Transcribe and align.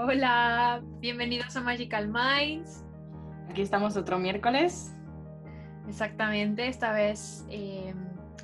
Hola, 0.00 0.80
bienvenidos 1.00 1.56
a 1.56 1.60
Magical 1.60 2.06
Minds. 2.06 2.84
Aquí 3.50 3.62
estamos 3.62 3.96
otro 3.96 4.20
miércoles. 4.20 4.94
Exactamente, 5.88 6.68
esta 6.68 6.92
vez 6.92 7.44
eh, 7.50 7.92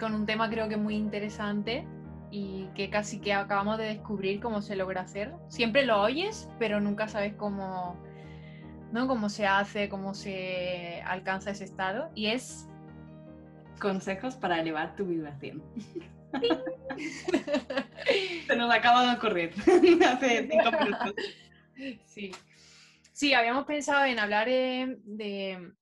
con 0.00 0.14
un 0.14 0.26
tema 0.26 0.50
creo 0.50 0.68
que 0.68 0.76
muy 0.76 0.96
interesante 0.96 1.86
y 2.32 2.66
que 2.74 2.90
casi 2.90 3.20
que 3.20 3.34
acabamos 3.34 3.78
de 3.78 3.84
descubrir 3.84 4.40
cómo 4.40 4.62
se 4.62 4.74
logra 4.74 5.02
hacer. 5.02 5.32
Siempre 5.46 5.86
lo 5.86 6.02
oyes, 6.02 6.50
pero 6.58 6.80
nunca 6.80 7.06
sabes 7.06 7.34
cómo, 7.34 8.02
¿no? 8.90 9.06
cómo 9.06 9.28
se 9.28 9.46
hace, 9.46 9.88
cómo 9.88 10.12
se 10.12 11.02
alcanza 11.06 11.52
ese 11.52 11.62
estado. 11.62 12.10
Y 12.16 12.26
es... 12.26 12.68
Consejos 13.80 14.34
para 14.34 14.58
elevar 14.58 14.96
tu 14.96 15.04
vibración. 15.04 15.62
se 18.48 18.56
nos 18.56 18.74
acaba 18.74 19.06
de 19.06 19.16
ocurrir 19.16 19.52
hace 20.04 20.48
cinco 20.50 20.72
minutos. 20.72 21.14
Sí. 22.06 22.32
Sí, 23.14 23.32
habíamos 23.32 23.64
pensado 23.64 24.04
en 24.06 24.18
hablar 24.18 24.48
eh, 24.48 24.98
de, 25.04 25.72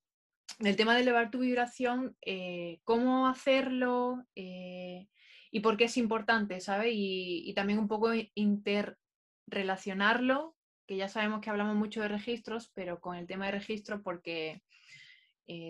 del 0.58 0.76
tema 0.76 0.94
de 0.94 1.00
elevar 1.00 1.30
tu 1.30 1.38
vibración, 1.38 2.14
eh, 2.20 2.80
cómo 2.84 3.26
hacerlo 3.26 4.22
eh, 4.34 5.08
y 5.50 5.60
por 5.60 5.78
qué 5.78 5.84
es 5.84 5.96
importante, 5.96 6.60
¿sabes? 6.60 6.92
Y, 6.92 7.42
y, 7.48 7.54
también 7.54 7.78
un 7.78 7.88
poco 7.88 8.10
interrelacionarlo, 8.34 10.54
que 10.86 10.96
ya 10.96 11.08
sabemos 11.08 11.40
que 11.40 11.48
hablamos 11.48 11.74
mucho 11.74 12.02
de 12.02 12.08
registros, 12.08 12.70
pero 12.74 13.00
con 13.00 13.16
el 13.16 13.26
tema 13.26 13.46
de 13.46 13.52
registros 13.52 14.02
porque 14.04 14.62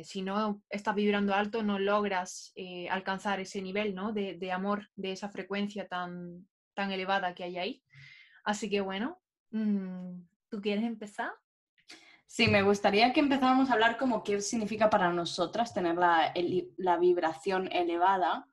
si 0.05 0.23
no 0.23 0.63
estás 0.71 0.95
vibrando 0.95 1.35
alto 1.35 1.65
no 1.65 1.81
logras 1.81 2.55
alcanzar 2.89 3.41
ese 3.41 3.61
nivel 3.63 3.97
¿no? 3.97 4.13
de, 4.13 4.37
de, 4.37 4.53
amor, 4.53 4.89
de 4.95 5.11
esa 5.11 5.29
frecuencia 5.29 5.89
tan, 5.89 6.47
tan 6.75 6.93
elevada 6.93 7.35
que 7.35 7.43
hay 7.45 7.59
ahí. 7.59 7.83
Así 8.45 8.71
que 8.71 8.81
bueno, 8.81 9.22
¿tú 9.53 10.61
quieres 10.61 10.85
empezar? 10.85 11.33
Sí, 12.27 12.49
me 12.49 12.63
gustaría 12.63 13.13
que 13.13 13.21
empezáramos 13.21 13.69
a 13.69 13.75
hablar 13.75 13.99
como 13.99 14.25
qué 14.25 14.41
significa 14.41 14.89
para 14.89 15.13
nosotras 15.13 15.75
tener 15.75 15.97
la, 15.97 16.29
el, 16.29 16.73
la, 16.79 16.97
vibración 16.97 17.71
elevada 17.71 18.49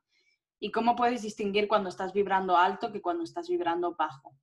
y 0.58 0.70
cómo 0.70 0.94
puedes 0.94 1.22
distinguir 1.22 1.66
cuando 1.66 1.88
estás 1.88 2.12
vibrando 2.12 2.58
alto 2.58 2.92
que 2.92 3.00
cuando 3.00 3.24
estás 3.24 3.48
vibrando 3.48 3.94
bajo. 3.94 4.36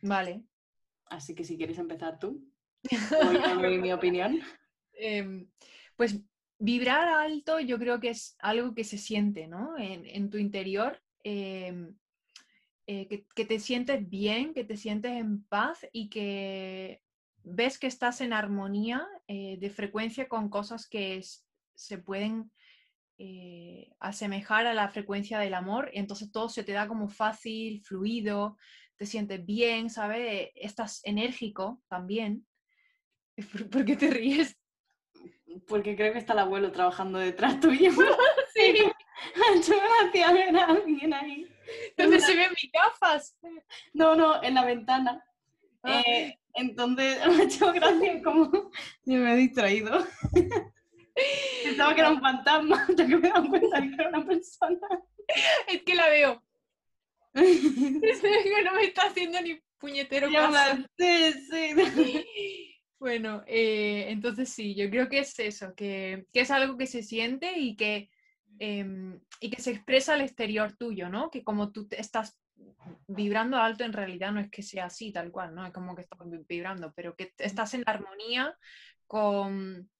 Vale. 0.00 0.42
Así 1.10 1.34
que 1.34 1.44
si 1.44 1.58
quieres 1.58 1.76
empezar 1.76 2.18
tú, 2.18 2.50
doy 3.60 3.78
mi 3.78 3.92
opinión. 3.92 4.40
Eh, 4.94 5.46
pues 5.94 6.18
vibrar 6.58 7.08
alto 7.08 7.60
yo 7.60 7.78
creo 7.78 8.00
que 8.00 8.08
es 8.08 8.36
algo 8.38 8.74
que 8.74 8.84
se 8.84 8.96
siente, 8.96 9.46
¿no? 9.46 9.76
En, 9.76 10.06
en 10.06 10.30
tu 10.30 10.38
interior. 10.38 11.02
Eh, 11.24 11.92
eh, 12.86 13.08
que, 13.08 13.26
que, 13.34 13.44
te 13.44 13.58
sientes 13.58 14.08
bien, 14.08 14.54
que 14.54 14.64
te 14.64 14.76
sientes 14.76 15.12
en 15.12 15.44
paz 15.44 15.86
y 15.92 16.08
que 16.08 17.02
ves 17.46 17.78
que 17.78 17.86
estás 17.86 18.20
en 18.20 18.32
armonía 18.32 19.06
eh, 19.28 19.56
de 19.58 19.70
frecuencia 19.70 20.28
con 20.28 20.48
cosas 20.48 20.88
que 20.88 21.16
es, 21.16 21.46
se 21.74 21.98
pueden 21.98 22.50
eh, 23.18 23.92
asemejar 24.00 24.66
a 24.66 24.74
la 24.74 24.88
frecuencia 24.88 25.38
del 25.38 25.54
amor, 25.54 25.90
y 25.92 25.98
entonces 26.00 26.30
todo 26.32 26.48
se 26.48 26.64
te 26.64 26.72
da 26.72 26.88
como 26.88 27.08
fácil, 27.08 27.82
fluido, 27.82 28.58
te 28.96 29.06
sientes 29.06 29.44
bien, 29.46 29.90
¿sabes? 29.90 30.50
Estás 30.54 31.00
enérgico 31.04 31.82
también. 31.88 32.46
¿Por, 33.52 33.70
¿Por, 33.70 33.84
qué 33.84 33.96
te 33.96 34.10
ríes? 34.10 34.56
Porque 35.68 35.96
creo 35.96 36.12
que 36.12 36.18
está 36.18 36.32
el 36.32 36.40
abuelo 36.40 36.72
trabajando 36.72 37.18
detrás 37.18 37.60
tuyo. 37.60 37.90
sí. 38.54 38.74
Yo 39.68 39.74
me 39.74 40.08
hacía 40.08 40.32
ver 40.32 40.56
a 40.56 40.66
alguien 40.66 41.14
ahí. 41.14 41.48
¿Dónde 41.96 42.20
se 42.20 42.34
ven 42.34 42.50
mis 42.50 42.70
gafas? 42.72 43.36
No, 43.92 44.14
no, 44.14 44.42
en 44.42 44.54
la 44.54 44.64
ventana. 44.64 45.24
Ah. 45.82 46.02
Eh, 46.06 46.38
entonces 46.54 47.18
me 47.26 47.34
ha 47.34 47.42
hecho 47.42 47.72
gracia 47.72 48.22
como 48.22 48.50
yo 49.04 49.18
me 49.18 49.32
he 49.32 49.36
distraído. 49.36 50.06
Pensaba 51.64 51.94
que 51.94 52.00
era 52.00 52.10
un 52.10 52.20
fantasma, 52.20 52.86
hasta 52.88 53.06
que 53.06 53.16
me 53.16 53.28
he 53.28 53.30
dado 53.30 53.48
cuenta 53.48 53.80
de 53.80 53.88
que 53.88 53.94
era 53.94 54.08
una 54.08 54.26
persona. 54.26 54.88
Es 55.66 55.82
que 55.82 55.94
la 55.94 56.08
veo. 56.08 56.42
Es 57.34 58.20
que 58.20 58.64
no 58.64 58.74
me 58.74 58.84
está 58.84 59.06
haciendo 59.06 59.40
ni 59.40 59.60
puñetero 59.78 60.30
caso. 60.30 60.82
Sí, 60.98 61.32
sí. 61.50 62.76
Bueno, 62.98 63.42
eh, 63.46 64.06
entonces 64.08 64.48
sí, 64.48 64.74
yo 64.74 64.88
creo 64.88 65.08
que 65.08 65.18
es 65.18 65.38
eso, 65.38 65.74
que, 65.74 66.26
que 66.32 66.40
es 66.40 66.50
algo 66.50 66.78
que 66.78 66.86
se 66.86 67.02
siente 67.02 67.58
y 67.58 67.76
que, 67.76 68.10
eh, 68.58 69.18
y 69.40 69.50
que 69.50 69.62
se 69.62 69.70
expresa 69.70 70.14
al 70.14 70.22
exterior 70.22 70.76
tuyo, 70.76 71.08
¿no? 71.08 71.30
Que 71.30 71.42
como 71.44 71.72
tú 71.72 71.86
estás 71.90 72.38
vibrando 73.06 73.58
alto 73.58 73.84
en 73.84 73.92
realidad 73.92 74.32
no 74.32 74.40
es 74.40 74.50
que 74.50 74.62
sea 74.62 74.86
así 74.86 75.12
tal 75.12 75.30
cual, 75.30 75.54
¿no? 75.54 75.66
Es 75.66 75.72
como 75.72 75.94
que 75.94 76.02
estás 76.02 76.18
vibrando, 76.48 76.92
pero 76.94 77.14
que 77.14 77.32
estás 77.38 77.74
en 77.74 77.82
armonía 77.86 78.56
con, 79.06 79.90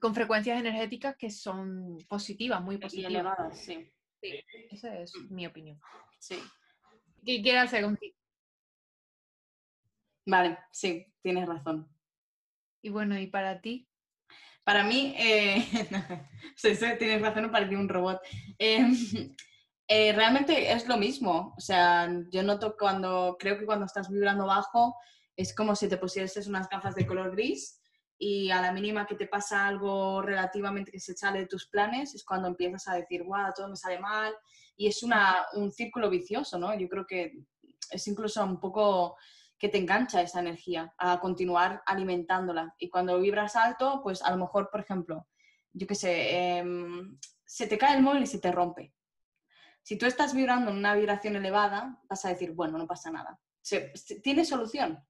con 0.00 0.14
frecuencias 0.14 0.58
energéticas 0.58 1.16
que 1.16 1.30
son 1.30 1.98
positivas, 2.08 2.62
muy 2.62 2.78
positivas. 2.78 3.10
Y 3.10 3.14
elevadas, 3.14 3.58
sí. 3.58 3.92
Sí, 4.20 4.40
esa 4.70 4.98
es 5.00 5.14
mi 5.30 5.46
opinión. 5.46 5.80
Sí. 6.18 6.38
¿Qué 7.24 7.42
quieres 7.42 7.64
hacer 7.64 7.84
contigo? 7.84 8.14
Vale, 10.26 10.58
sí, 10.70 11.06
tienes 11.22 11.48
razón. 11.48 11.88
Y 12.82 12.90
bueno, 12.90 13.18
¿y 13.18 13.26
para 13.26 13.60
ti? 13.60 13.88
Para 14.64 14.84
mí, 14.84 15.14
eh, 15.18 15.66
tienes 16.98 17.20
razón, 17.20 17.44
me 17.44 17.48
pareció 17.48 17.78
un 17.78 17.88
robot. 17.88 18.20
Eh, 18.58 18.86
eh, 19.88 20.12
realmente 20.12 20.72
es 20.72 20.86
lo 20.86 20.96
mismo. 20.96 21.54
O 21.56 21.60
sea, 21.60 22.08
yo 22.30 22.42
noto 22.42 22.76
cuando, 22.78 23.36
creo 23.38 23.58
que 23.58 23.66
cuando 23.66 23.86
estás 23.86 24.08
vibrando 24.08 24.46
bajo, 24.46 24.96
es 25.36 25.54
como 25.54 25.74
si 25.74 25.88
te 25.88 25.96
pusieses 25.96 26.46
unas 26.46 26.68
gafas 26.68 26.94
de 26.94 27.06
color 27.06 27.32
gris 27.32 27.80
y 28.18 28.50
a 28.50 28.60
la 28.60 28.72
mínima 28.72 29.06
que 29.06 29.16
te 29.16 29.26
pasa 29.26 29.66
algo 29.66 30.22
relativamente 30.22 30.92
que 30.92 31.00
se 31.00 31.16
sale 31.16 31.40
de 31.40 31.46
tus 31.46 31.66
planes, 31.66 32.14
es 32.14 32.24
cuando 32.24 32.46
empiezas 32.46 32.86
a 32.86 32.94
decir, 32.94 33.24
wow, 33.24 33.52
todo 33.54 33.68
me 33.68 33.76
sale 33.76 33.98
mal. 33.98 34.32
Y 34.76 34.86
es 34.86 35.02
una, 35.02 35.44
un 35.54 35.72
círculo 35.72 36.08
vicioso, 36.08 36.56
¿no? 36.56 36.78
Yo 36.78 36.88
creo 36.88 37.04
que 37.04 37.32
es 37.90 38.06
incluso 38.06 38.44
un 38.44 38.60
poco 38.60 39.16
que 39.62 39.68
te 39.68 39.78
engancha 39.78 40.20
esa 40.20 40.40
energía 40.40 40.92
a 40.98 41.20
continuar 41.20 41.84
alimentándola. 41.86 42.74
Y 42.78 42.90
cuando 42.90 43.20
vibras 43.20 43.54
alto, 43.54 44.00
pues 44.02 44.20
a 44.20 44.32
lo 44.32 44.36
mejor, 44.36 44.68
por 44.68 44.80
ejemplo, 44.80 45.28
yo 45.72 45.86
qué 45.86 45.94
sé, 45.94 46.58
eh, 46.58 46.64
se 47.44 47.68
te 47.68 47.78
cae 47.78 47.96
el 47.96 48.02
móvil 48.02 48.24
y 48.24 48.26
se 48.26 48.40
te 48.40 48.50
rompe. 48.50 48.92
Si 49.80 49.96
tú 49.96 50.06
estás 50.06 50.34
vibrando 50.34 50.72
en 50.72 50.78
una 50.78 50.96
vibración 50.96 51.36
elevada, 51.36 52.02
vas 52.08 52.24
a 52.24 52.30
decir, 52.30 52.50
bueno, 52.50 52.76
no 52.76 52.88
pasa 52.88 53.12
nada. 53.12 53.38
Tiene 54.24 54.44
solución. 54.44 55.00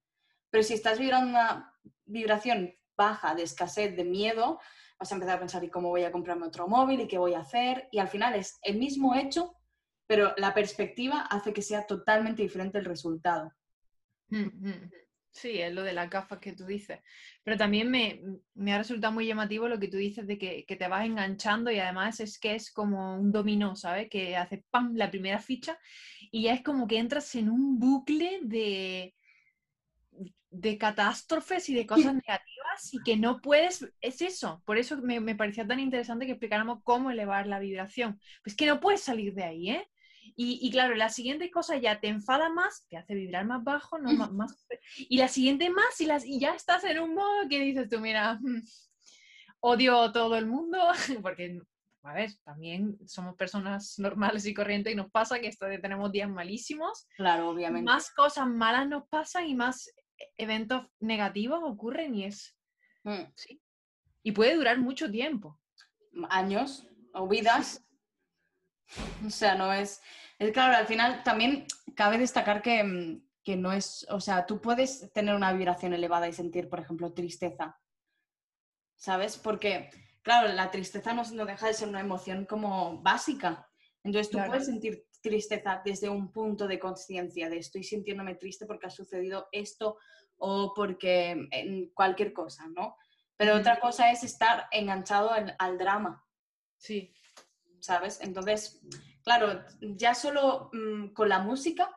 Pero 0.50 0.62
si 0.62 0.74
estás 0.74 0.98
vibrando 0.98 1.30
una 1.30 1.74
vibración 2.04 2.74
baja, 2.94 3.34
de 3.34 3.44
escasez, 3.44 3.96
de 3.96 4.04
miedo, 4.04 4.60
vas 4.98 5.10
a 5.10 5.14
empezar 5.14 5.36
a 5.36 5.40
pensar, 5.40 5.64
¿y 5.64 5.70
cómo 5.70 5.88
voy 5.88 6.04
a 6.04 6.12
comprarme 6.12 6.46
otro 6.46 6.68
móvil? 6.68 7.00
¿Y 7.00 7.08
qué 7.08 7.16
voy 7.16 7.32
a 7.32 7.40
hacer? 7.40 7.88
Y 7.90 8.00
al 8.00 8.08
final 8.08 8.34
es 8.34 8.58
el 8.60 8.76
mismo 8.76 9.14
hecho, 9.14 9.56
pero 10.06 10.34
la 10.36 10.52
perspectiva 10.52 11.22
hace 11.22 11.54
que 11.54 11.62
sea 11.62 11.86
totalmente 11.86 12.42
diferente 12.42 12.76
el 12.76 12.84
resultado. 12.84 13.50
Sí, 15.32 15.60
es 15.60 15.72
lo 15.72 15.82
de 15.82 15.94
las 15.94 16.10
gafas 16.10 16.38
que 16.40 16.52
tú 16.52 16.66
dices. 16.66 17.00
Pero 17.42 17.56
también 17.56 17.90
me, 17.90 18.20
me, 18.54 18.74
ha 18.74 18.78
resultado 18.78 19.14
muy 19.14 19.26
llamativo 19.26 19.66
lo 19.66 19.80
que 19.80 19.88
tú 19.88 19.96
dices 19.96 20.26
de 20.26 20.36
que, 20.36 20.66
que, 20.66 20.76
te 20.76 20.88
vas 20.88 21.06
enganchando 21.06 21.70
y 21.70 21.78
además 21.78 22.20
es 22.20 22.38
que 22.38 22.54
es 22.54 22.70
como 22.70 23.16
un 23.16 23.32
dominó, 23.32 23.74
¿sabes? 23.74 24.10
Que 24.10 24.36
hace 24.36 24.62
¡pam! 24.70 24.94
la 24.94 25.10
primera 25.10 25.38
ficha 25.38 25.78
y 26.30 26.42
ya 26.42 26.52
es 26.54 26.62
como 26.62 26.86
que 26.86 26.98
entras 26.98 27.34
en 27.34 27.48
un 27.48 27.78
bucle 27.78 28.40
de, 28.42 29.14
de 30.50 30.78
catástrofes 30.78 31.68
y 31.70 31.74
de 31.74 31.86
cosas 31.86 32.14
negativas 32.26 32.92
y 32.92 33.02
que 33.02 33.16
no 33.16 33.40
puedes, 33.40 33.88
es 34.02 34.20
eso. 34.20 34.62
Por 34.66 34.76
eso 34.76 34.98
me, 34.98 35.18
me 35.20 35.34
parecía 35.34 35.66
tan 35.66 35.80
interesante 35.80 36.26
que 36.26 36.32
explicáramos 36.32 36.80
cómo 36.84 37.10
elevar 37.10 37.46
la 37.46 37.58
vibración. 37.58 38.20
Pues 38.44 38.54
que 38.54 38.66
no 38.66 38.80
puedes 38.80 39.00
salir 39.00 39.32
de 39.32 39.44
ahí, 39.44 39.70
¿eh? 39.70 39.88
Y, 40.36 40.58
y, 40.62 40.70
claro, 40.70 40.94
la 40.94 41.08
siguiente 41.08 41.50
cosa 41.50 41.76
ya 41.76 42.00
te 42.00 42.08
enfada 42.08 42.48
más, 42.48 42.86
te 42.88 42.96
hace 42.96 43.14
vibrar 43.14 43.44
más 43.44 43.62
bajo, 43.62 43.98
¿no? 43.98 44.12
más, 44.12 44.32
más, 44.32 44.66
y 44.96 45.18
la 45.18 45.28
siguiente 45.28 45.68
más, 45.70 46.00
y, 46.00 46.06
las, 46.06 46.24
y 46.24 46.38
ya 46.38 46.54
estás 46.54 46.84
en 46.84 47.00
un 47.00 47.14
modo 47.14 47.48
que 47.48 47.60
dices 47.60 47.88
tú, 47.88 48.00
mira, 48.00 48.40
odio 49.60 50.00
a 50.00 50.12
todo 50.12 50.36
el 50.36 50.46
mundo, 50.46 50.78
porque, 51.22 51.60
a 52.02 52.14
ver, 52.14 52.30
también 52.44 52.98
somos 53.06 53.36
personas 53.36 53.98
normales 53.98 54.46
y 54.46 54.54
corrientes 54.54 54.92
y 54.92 54.96
nos 54.96 55.10
pasa 55.10 55.40
que 55.40 55.48
esto 55.48 55.66
de 55.66 55.78
tenemos 55.78 56.10
días 56.10 56.28
malísimos. 56.28 57.06
Claro, 57.16 57.50
obviamente. 57.50 57.90
Más 57.90 58.10
cosas 58.12 58.48
malas 58.48 58.88
nos 58.88 59.06
pasan 59.08 59.46
y 59.46 59.54
más 59.54 59.90
eventos 60.36 60.86
negativos 61.00 61.60
ocurren 61.62 62.14
y 62.14 62.24
es... 62.24 62.56
Mm. 63.04 63.24
¿sí? 63.34 63.60
Y 64.22 64.32
puede 64.32 64.54
durar 64.54 64.78
mucho 64.78 65.10
tiempo. 65.10 65.60
Años 66.28 66.86
o 67.14 67.28
vidas. 67.28 67.84
O 69.26 69.30
sea, 69.30 69.54
no 69.54 69.72
es, 69.72 70.02
es 70.38 70.52
claro, 70.52 70.76
al 70.76 70.86
final 70.86 71.22
también 71.22 71.66
cabe 71.94 72.18
destacar 72.18 72.62
que, 72.62 73.20
que, 73.44 73.56
no 73.56 73.72
es, 73.72 74.06
o 74.10 74.20
sea, 74.20 74.46
tú 74.46 74.60
puedes 74.60 75.12
tener 75.12 75.34
una 75.34 75.52
vibración 75.52 75.94
elevada 75.94 76.28
y 76.28 76.32
sentir, 76.32 76.68
por 76.68 76.80
ejemplo, 76.80 77.12
tristeza, 77.12 77.80
¿sabes? 78.96 79.36
Porque, 79.36 79.90
claro, 80.22 80.52
la 80.52 80.70
tristeza 80.70 81.12
no, 81.12 81.22
no 81.32 81.46
deja 81.46 81.66
de 81.66 81.74
ser 81.74 81.88
una 81.88 82.00
emoción 82.00 82.44
como 82.44 83.00
básica. 83.02 83.68
Entonces 84.04 84.30
tú 84.30 84.38
claro. 84.38 84.50
puedes 84.50 84.66
sentir 84.66 85.06
tristeza 85.20 85.80
desde 85.84 86.08
un 86.08 86.32
punto 86.32 86.66
de 86.66 86.78
conciencia, 86.78 87.48
de 87.48 87.58
estoy 87.58 87.84
sintiéndome 87.84 88.34
triste 88.34 88.66
porque 88.66 88.86
ha 88.86 88.90
sucedido 88.90 89.48
esto 89.52 89.96
o 90.38 90.74
porque 90.74 91.48
en 91.52 91.90
cualquier 91.94 92.32
cosa, 92.32 92.66
¿no? 92.68 92.96
Pero 93.36 93.56
otra 93.56 93.78
cosa 93.78 94.10
es 94.10 94.24
estar 94.24 94.66
enganchado 94.72 95.30
al 95.30 95.78
drama. 95.78 96.24
Sí. 96.76 97.14
¿Sabes? 97.82 98.20
Entonces, 98.20 98.80
claro, 99.24 99.64
ya 99.80 100.14
solo 100.14 100.70
mm, 100.72 101.08
con 101.08 101.28
la 101.28 101.40
música, 101.40 101.90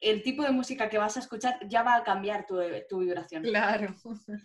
el 0.00 0.22
tipo 0.22 0.42
de 0.42 0.50
música 0.50 0.88
que 0.88 0.96
vas 0.96 1.18
a 1.18 1.20
escuchar 1.20 1.58
ya 1.68 1.82
va 1.82 1.96
a 1.96 2.04
cambiar 2.04 2.46
tu, 2.46 2.58
tu 2.88 3.00
vibración. 3.00 3.42
Claro. 3.42 3.94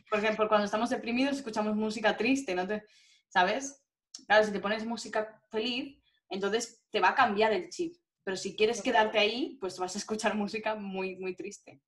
Por 0.09 0.19
ejemplo, 0.19 0.49
cuando 0.49 0.65
estamos 0.65 0.89
deprimidos 0.89 1.37
escuchamos 1.37 1.77
música 1.77 2.17
triste, 2.17 2.53
¿no? 2.55 2.67
Te, 2.67 2.83
¿Sabes? 3.29 3.81
Claro, 4.27 4.43
si 4.43 4.51
te 4.51 4.59
pones 4.59 4.85
música 4.85 5.41
feliz, 5.49 5.97
entonces 6.29 6.83
te 6.91 6.99
va 6.99 7.09
a 7.09 7.15
cambiar 7.15 7.53
el 7.53 7.69
chip. 7.69 7.95
Pero 8.25 8.35
si 8.35 8.57
quieres 8.57 8.81
quedarte 8.81 9.17
ahí, 9.17 9.57
pues 9.61 9.79
vas 9.79 9.95
a 9.95 9.97
escuchar 9.97 10.35
música 10.35 10.75
muy, 10.75 11.15
muy 11.15 11.35
triste. 11.35 11.81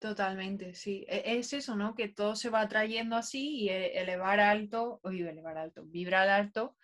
Totalmente, 0.00 0.74
sí. 0.74 1.06
E, 1.08 1.38
es 1.38 1.52
eso, 1.52 1.76
¿no? 1.76 1.94
Que 1.94 2.08
todo 2.08 2.34
se 2.34 2.50
va 2.50 2.66
trayendo 2.66 3.14
así 3.14 3.60
y 3.60 3.68
e, 3.68 4.00
elevar 4.00 4.40
alto, 4.40 4.98
oye, 5.04 5.28
elevar 5.30 5.56
alto, 5.56 5.84
vibrar 5.86 6.28
alto, 6.28 6.76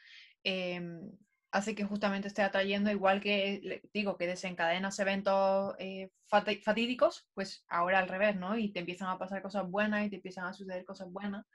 em, 0.44 1.11
hace 1.50 1.75
que 1.75 1.85
justamente 1.85 2.29
esté 2.29 2.43
atrayendo, 2.43 2.90
igual 2.90 3.20
que 3.20 3.82
digo, 3.93 4.17
que 4.17 4.26
desencadenas 4.26 4.99
eventos 4.99 5.75
eh, 5.79 6.11
fatídicos, 6.26 7.26
pues 7.35 7.64
ahora 7.69 7.99
al 7.99 8.08
revés, 8.08 8.37
¿no? 8.37 8.58
Y 8.58 8.73
te 8.73 8.81
empiezan 8.81 9.08
a 9.08 9.19
pasar 9.19 9.43
cosas 9.43 9.69
buenas 9.69 10.06
y 10.06 10.11
te 10.11 10.17
empiezan 10.17 10.46
a 10.46 10.52
suceder 10.52 10.85
cosas 10.85 11.11
buenas. 11.11 11.46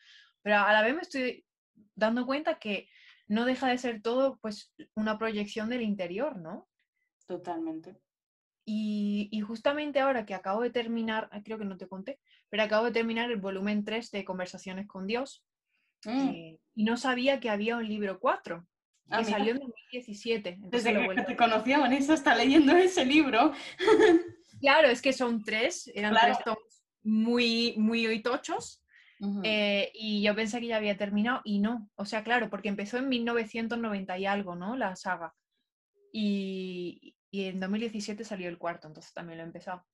Pero 0.42 0.58
a 0.58 0.74
la 0.74 0.82
vez 0.82 0.96
me 0.96 1.02
estoy 1.02 1.46
dando 1.96 2.26
cuenta 2.26 2.60
que 2.60 2.90
no 3.28 3.46
deja 3.46 3.68
de 3.68 3.78
ser 3.78 4.02
todo, 4.02 4.38
pues, 4.42 4.74
una 4.96 5.18
proyección 5.18 5.70
del 5.70 5.82
interior, 5.82 6.38
¿no? 6.38 6.68
Totalmente. 7.26 7.96
Y, 8.66 9.42
justamente 9.46 10.00
ahora 10.00 10.26
que 10.26 10.34
acabo 10.34 10.62
de 10.62 10.70
terminar, 10.70 11.30
creo 11.44 11.58
que 11.58 11.66
no 11.66 11.78
te 11.78 11.88
conté, 11.88 12.20
pero 12.50 12.64
acabo 12.64 12.86
de 12.86 12.92
terminar 12.92 13.30
el 13.30 13.40
volumen 13.40 13.84
3 13.84 14.10
de 14.12 14.24
Conversaciones 14.24 14.88
con 14.88 15.06
Dios. 15.06 15.46
Mm. 16.06 16.30
Eh, 16.30 16.60
y 16.76 16.84
no 16.84 16.98
sabía 16.98 17.40
que 17.40 17.50
había 17.50 17.78
un 17.78 17.88
libro 17.88 18.20
4, 18.20 18.66
que 19.14 19.22
ah, 19.22 19.24
salió 19.24 19.54
en 19.54 19.60
2017. 19.60 20.58
Desde 20.60 20.94
que 20.94 21.22
te 21.24 21.36
conocía, 21.36 21.80
Vanessa, 21.80 22.14
está 22.14 22.36
leyendo 22.36 22.76
ese 22.76 23.06
libro. 23.06 23.54
claro, 24.60 24.90
es 24.90 25.02
que 25.02 25.14
son 25.14 25.44
tres, 25.44 25.92
eran 25.94 26.16
tres 26.20 26.38
tomos 26.44 26.84
muy, 27.04 27.76
muy 27.78 28.22
tochos. 28.22 28.80
Eh, 29.44 29.90
y 29.94 30.22
yo 30.22 30.36
pensé 30.36 30.60
que 30.60 30.68
ya 30.68 30.76
había 30.76 30.98
terminado 30.98 31.40
y 31.46 31.60
no. 31.60 31.90
O 31.96 32.04
sea, 32.04 32.26
claro, 32.26 32.50
porque 32.50 32.68
empezó 32.68 32.98
en 32.98 33.08
1990 33.08 34.18
y 34.18 34.26
algo, 34.26 34.56
¿no? 34.56 34.76
La 34.76 34.98
saga. 34.98 35.34
Y, 36.12 37.16
y 37.32 37.46
en 37.46 37.60
2017 37.60 38.26
salió 38.26 38.50
el 38.50 38.58
cuarto, 38.58 38.88
entonces 38.88 39.14
también 39.14 39.38
lo 39.38 39.44
he 39.44 39.48
empezado. 39.48 39.86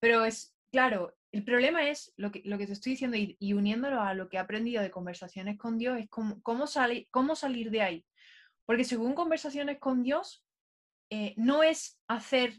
Pero 0.00 0.24
es, 0.24 0.56
claro, 0.72 1.14
el 1.30 1.44
problema 1.44 1.88
es 1.88 2.12
lo 2.16 2.30
que, 2.30 2.42
lo 2.44 2.58
que 2.58 2.66
te 2.66 2.74
estoy 2.74 2.92
diciendo 2.92 3.16
y, 3.16 3.52
uniéndolo 3.52 4.00
a 4.00 4.14
lo 4.14 4.28
que 4.28 4.36
he 4.36 4.40
aprendido 4.40 4.82
de 4.82 4.90
conversaciones 4.90 5.56
con 5.56 5.78
Dios, 5.78 5.98
es 5.98 6.08
cómo, 6.10 6.42
cómo, 6.42 6.66
cómo 7.10 7.36
salir 7.36 7.70
de 7.70 7.82
ahí. 7.82 8.04
Porque 8.66 8.84
según 8.84 9.14
conversaciones 9.14 9.78
con 9.78 10.02
Dios, 10.02 10.44
eh, 11.10 11.34
no 11.36 11.62
es 11.62 11.98
hacer 12.06 12.54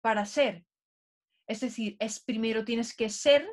para 0.00 0.24
ser. 0.24 0.64
Es 1.46 1.60
decir, 1.60 1.96
es 1.98 2.20
primero 2.20 2.64
tienes 2.64 2.94
que 2.94 3.08
ser 3.08 3.48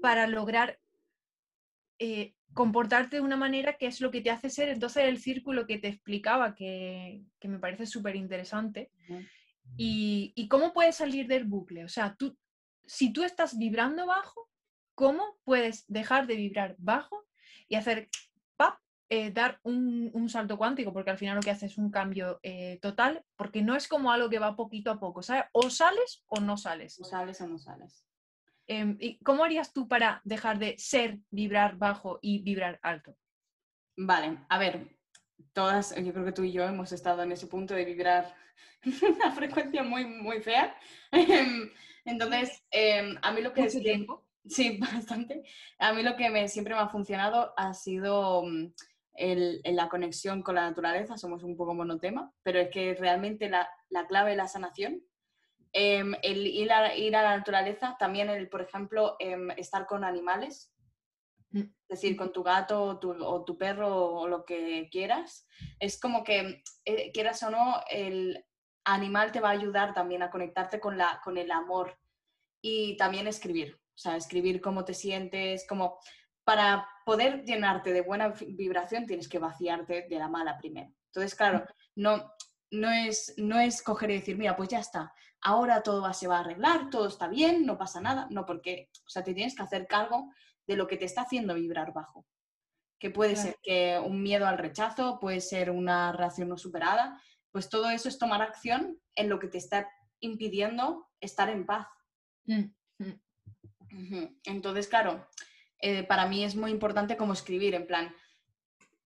para 0.00 0.26
lograr 0.26 0.78
eh, 1.98 2.34
comportarte 2.54 3.16
de 3.16 3.22
una 3.22 3.36
manera 3.36 3.76
que 3.76 3.86
es 3.86 4.00
lo 4.00 4.10
que 4.10 4.20
te 4.20 4.30
hace 4.30 4.50
ser. 4.50 4.68
Entonces 4.68 5.04
el 5.04 5.18
círculo 5.18 5.66
que 5.66 5.78
te 5.78 5.88
explicaba, 5.88 6.54
que, 6.54 7.22
me 7.42 7.58
parece 7.58 7.86
súper 7.86 8.16
interesante. 8.16 8.90
y, 9.76 10.48
cómo 10.48 10.72
puedes 10.72 10.96
salir 10.96 11.26
del 11.26 11.44
bucle? 11.44 11.84
O 11.84 11.88
sea, 11.88 12.14
tú, 12.16 12.36
si 12.84 13.12
tú 13.12 13.22
estás 13.22 13.58
vibrando 13.58 14.06
bajo, 14.06 14.48
¿cómo 14.94 15.38
puedes 15.44 15.84
dejar 15.86 16.26
de 16.26 16.36
vibrar 16.36 16.74
bajo 16.78 17.24
y 17.68 17.76
hacer, 17.76 18.08
¡pap! 18.56 18.78
Eh, 19.12 19.32
dar 19.32 19.58
un, 19.64 20.28
salto 20.28 20.56
cuántico? 20.56 20.92
Porque 20.92 21.10
al 21.10 21.18
final 21.18 21.34
lo 21.34 21.42
que 21.42 21.50
hace 21.50 21.66
es 21.66 21.76
un 21.78 21.90
cambio 21.90 22.38
eh, 22.44 22.78
total, 22.80 23.24
porque 23.34 23.60
no 23.60 23.74
es 23.74 23.88
como 23.88 24.12
algo 24.12 24.30
que 24.30 24.38
va 24.38 24.54
poquito 24.54 24.88
a 24.92 25.00
poco, 25.00 25.20
¿sabes? 25.20 25.46
O 25.50 25.68
sales 25.68 26.22
o 26.28 26.40
no 26.40 26.56
sales. 26.56 26.96
O 27.00 27.04
sales 27.04 27.40
o 27.40 27.48
no 27.48 27.58
sales. 27.58 28.06
Em, 28.68 28.96
¿Y 29.00 29.18
cómo 29.24 29.42
harías 29.42 29.72
tú 29.72 29.88
para 29.88 30.20
dejar 30.22 30.60
de 30.60 30.76
ser, 30.78 31.18
vibrar 31.28 31.76
bajo 31.76 32.20
y 32.22 32.44
vibrar 32.44 32.78
alto? 32.82 33.16
Vale, 33.96 34.38
a 34.48 34.58
ver, 34.58 34.86
todas, 35.52 35.92
yo 35.96 36.12
creo 36.12 36.24
que 36.24 36.32
tú 36.32 36.44
y 36.44 36.52
yo 36.52 36.62
hemos 36.62 36.92
estado 36.92 37.24
en 37.24 37.32
ese 37.32 37.48
punto 37.48 37.74
de 37.74 37.84
vibrar 37.84 38.32
una 39.02 39.32
frecuencia 39.32 39.82
muy, 39.82 40.04
muy 40.04 40.40
fea. 40.40 40.72
Em, 41.10 41.68
entonces, 42.04 42.62
em, 42.70 43.16
a 43.22 43.32
mí 43.32 43.40
lo 43.40 43.52
que... 43.52 43.62
¿Mucho 43.62 43.80
tiempo? 43.80 44.24
Sí, 44.46 44.78
bastante. 44.80 45.42
A 45.78 45.92
mí 45.92 46.04
lo 46.04 46.16
que 46.16 46.30
me, 46.30 46.48
siempre 46.48 46.74
me 46.74 46.80
ha 46.80 46.88
funcionado 46.88 47.52
ha 47.56 47.74
sido 47.74 48.44
mm, 49.20 49.60
el, 49.64 49.76
la 49.76 49.88
conexión 49.88 50.42
con 50.42 50.54
la 50.54 50.68
naturaleza. 50.68 51.18
Somos 51.18 51.42
un 51.42 51.56
poco 51.56 51.74
monotema, 51.74 52.32
pero 52.42 52.58
es 52.58 52.70
que 52.70 52.94
realmente 52.94 53.48
la, 53.48 53.68
la 53.88 54.06
clave 54.06 54.30
de 54.30 54.36
la 54.36 54.48
sanación 54.48 55.02
Em, 55.72 56.14
el 56.22 56.46
ir 56.46 56.72
a, 56.72 56.96
ir 56.96 57.14
a, 57.14 57.22
la 57.22 57.36
naturaleza, 57.36 57.96
también 57.98 58.28
el, 58.28 58.48
por 58.48 58.60
ejemplo, 58.60 59.16
em, 59.20 59.50
estar 59.52 59.86
con 59.86 60.02
animales, 60.02 60.72
mm. 61.50 61.60
es 61.60 61.88
decir, 61.88 62.16
con 62.16 62.32
tu 62.32 62.42
gato 62.42 62.98
o 63.00 63.44
tu, 63.44 63.56
perro 63.56 64.06
o 64.12 64.26
lo 64.26 64.44
que 64.44 64.88
quieras, 64.90 65.46
es 65.78 66.00
como 66.00 66.24
que, 66.24 66.62
eh, 66.84 67.12
quieras 67.12 67.42
o 67.44 67.50
no, 67.50 67.80
el 67.88 68.44
animal 68.84 69.30
te 69.30 69.40
va 69.40 69.50
a 69.50 69.52
ayudar 69.52 69.94
también 69.94 70.22
a 70.22 70.30
conectarte 70.30 70.80
con, 70.80 70.98
la, 70.98 71.20
con 71.22 71.38
el 71.38 71.52
amor 71.52 71.96
y 72.60 72.96
también 72.96 73.28
escribir, 73.28 73.76
o 73.76 73.98
sea, 73.98 74.16
escribir 74.16 74.60
cómo 74.60 74.84
te 74.84 74.94
sientes, 74.94 75.66
como 75.68 76.00
para 76.50 76.88
poder 77.04 77.44
llenarte 77.44 77.92
de 77.92 78.00
buena 78.00 78.34
vibración 78.44 79.06
tienes 79.06 79.28
que 79.28 79.38
vaciarte 79.38 80.08
de 80.10 80.18
la 80.18 80.26
mala 80.26 80.58
primero. 80.58 80.92
Entonces, 81.06 81.36
claro, 81.36 81.64
no, 81.94 82.28
no 82.72 82.90
es, 82.90 83.34
no 83.36 83.60
es 83.60 83.80
coger 83.82 84.10
y 84.10 84.14
decir, 84.14 84.36
mira, 84.36 84.56
pues 84.56 84.68
ya 84.68 84.80
está, 84.80 85.14
ahora 85.42 85.80
todo 85.80 86.12
se 86.12 86.26
va 86.26 86.38
a 86.38 86.40
arreglar, 86.40 86.90
todo 86.90 87.06
está 87.06 87.28
bien, 87.28 87.64
no 87.64 87.78
pasa 87.78 88.00
nada. 88.00 88.26
No, 88.30 88.46
porque, 88.46 88.90
o 89.06 89.08
sea, 89.08 89.22
te 89.22 89.32
tienes 89.32 89.54
que 89.54 89.62
hacer 89.62 89.86
cargo 89.86 90.32
de 90.66 90.74
lo 90.74 90.88
que 90.88 90.96
te 90.96 91.04
está 91.04 91.20
haciendo 91.20 91.54
vibrar 91.54 91.92
bajo. 91.92 92.26
Que 92.98 93.10
puede 93.10 93.36
ser 93.36 93.56
que 93.62 94.02
un 94.04 94.20
miedo 94.20 94.48
al 94.48 94.58
rechazo, 94.58 95.20
puede 95.20 95.40
ser 95.40 95.70
una 95.70 96.10
reacción 96.10 96.48
no 96.48 96.58
superada, 96.58 97.22
pues 97.52 97.68
todo 97.68 97.90
eso 97.90 98.08
es 98.08 98.18
tomar 98.18 98.42
acción 98.42 99.00
en 99.14 99.28
lo 99.28 99.38
que 99.38 99.46
te 99.46 99.58
está 99.58 99.88
impidiendo 100.18 101.08
estar 101.20 101.48
en 101.48 101.64
paz. 101.64 101.86
Mm, 102.46 102.72
mm. 102.98 104.40
Entonces, 104.46 104.88
claro, 104.88 105.28
eh, 105.80 106.02
para 106.04 106.26
mí 106.26 106.44
es 106.44 106.56
muy 106.56 106.70
importante 106.70 107.16
como 107.16 107.32
escribir, 107.32 107.74
en 107.74 107.86
plan, 107.86 108.14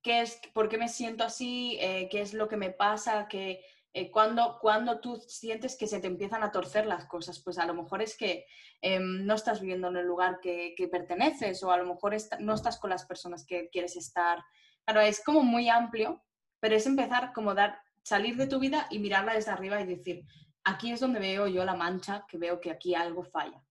qué 0.03 0.21
es, 0.21 0.41
por 0.53 0.69
qué 0.69 0.79
me 0.79 0.89
siento 0.89 1.25
así, 1.25 1.79
eh, 1.81 2.09
qué 2.11 2.21
es 2.21 2.35
lo 2.35 2.49
que 2.49 2.57
me 2.57 2.71
pasa, 2.71 3.27
que 3.29 3.65
eh, 3.97 4.11
cuando, 4.11 4.59
cuando 4.61 4.99
tú 4.99 5.17
sientes 5.17 5.77
que 5.77 5.87
se 5.87 6.01
te 6.01 6.09
empiezan 6.09 6.43
a 6.43 6.51
torcer 6.51 6.85
las 6.85 7.07
cosas, 7.07 7.39
pues 7.39 7.59
a 7.59 7.67
lo 7.67 7.75
mejor 7.75 8.03
es 8.03 8.17
que 8.17 8.45
em, 8.83 9.25
no 9.25 9.35
estás 9.35 9.61
viviendo 9.61 9.87
en 9.87 9.97
el 9.97 10.05
lugar 10.05 10.41
que, 10.41 10.75
perteneces 10.91 11.63
o 11.63 11.71
a 11.71 11.77
lo 11.77 11.87
mejor 11.87 12.17
no 12.41 12.55
estás 12.55 12.79
con 12.79 12.91
las 12.91 13.07
personas 13.07 13.47
que 13.47 13.69
quieres 13.71 13.95
estar. 13.95 14.45
Claro, 14.85 15.01
es 15.01 15.23
como 15.23 15.45
muy 15.45 15.69
amplio, 15.69 16.25
pero 16.59 16.75
es 16.75 16.87
empezar 16.87 17.33
como 17.33 17.55
dar, 17.55 17.79
salir 18.03 18.37
de 18.37 18.49
tu 18.49 18.59
vida 18.59 18.89
y 18.91 18.99
mirarla 18.99 19.35
desde 19.35 19.53
arriba 19.53 19.81
y 19.81 19.87
decir, 19.87 20.27
aquí 20.65 20.91
es 20.91 20.99
donde 20.99 21.21
veo 21.21 21.47
yo 21.47 21.65
la 21.65 21.77
mancha, 21.77 22.27
que 22.29 22.37
veo 22.37 22.61
que 22.61 22.73
aquí 22.73 22.97
algo 22.97 23.23
falla. 23.23 23.63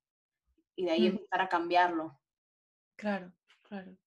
Y 0.76 0.86
de 0.86 0.92
ahí 0.92 1.02
mm. 1.02 1.16
empezar 1.18 1.42
a 1.42 1.50
cambiarlo. 1.50 2.18
Claro, 3.04 3.34
claro. 3.68 3.98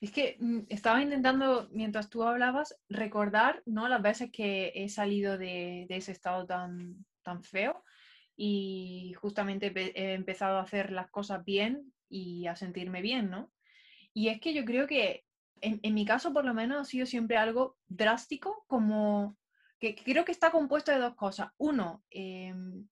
Es 0.00 0.10
que 0.10 0.36
mm, 0.40 0.62
estaba 0.68 1.00
intentando, 1.00 1.68
mientras 1.70 2.10
tú 2.10 2.24
hablabas, 2.24 2.76
recordar 2.88 3.62
¿no? 3.66 3.86
las 3.86 4.02
veces 4.02 4.32
que 4.32 4.72
he 4.74 4.88
salido 4.88 5.38
de, 5.38 5.86
ese 5.88 6.10
estado 6.10 6.44
tan, 6.44 7.06
tan 7.22 7.44
feo 7.44 7.84
y 8.34 9.14
justamente 9.16 9.72
he 9.94 10.14
empezado 10.14 10.58
a 10.58 10.62
hacer 10.62 10.90
las 10.90 11.08
cosas 11.08 11.44
bien 11.44 11.92
y 12.08 12.48
a 12.48 12.56
sentirme 12.56 13.00
bien, 13.00 13.30
¿no? 13.30 13.52
Y 14.12 14.26
es 14.26 14.40
que 14.40 14.52
yo 14.54 14.64
creo 14.64 14.88
que 14.88 15.24
en, 15.60 15.94
mi 15.94 16.04
caso 16.04 16.32
por 16.32 16.44
lo 16.44 16.52
menos 16.52 16.80
ha 16.80 16.84
sido 16.84 17.06
siempre 17.06 17.36
algo 17.36 17.78
drástico, 17.86 18.64
como 18.66 19.38
que, 19.78 19.94
creo 19.94 20.24
que 20.24 20.32
está 20.32 20.50
compuesto 20.50 20.90
de 20.90 20.98
dos 20.98 21.14
cosas. 21.14 21.52
Uno, 21.58 22.02
em, 22.10 22.88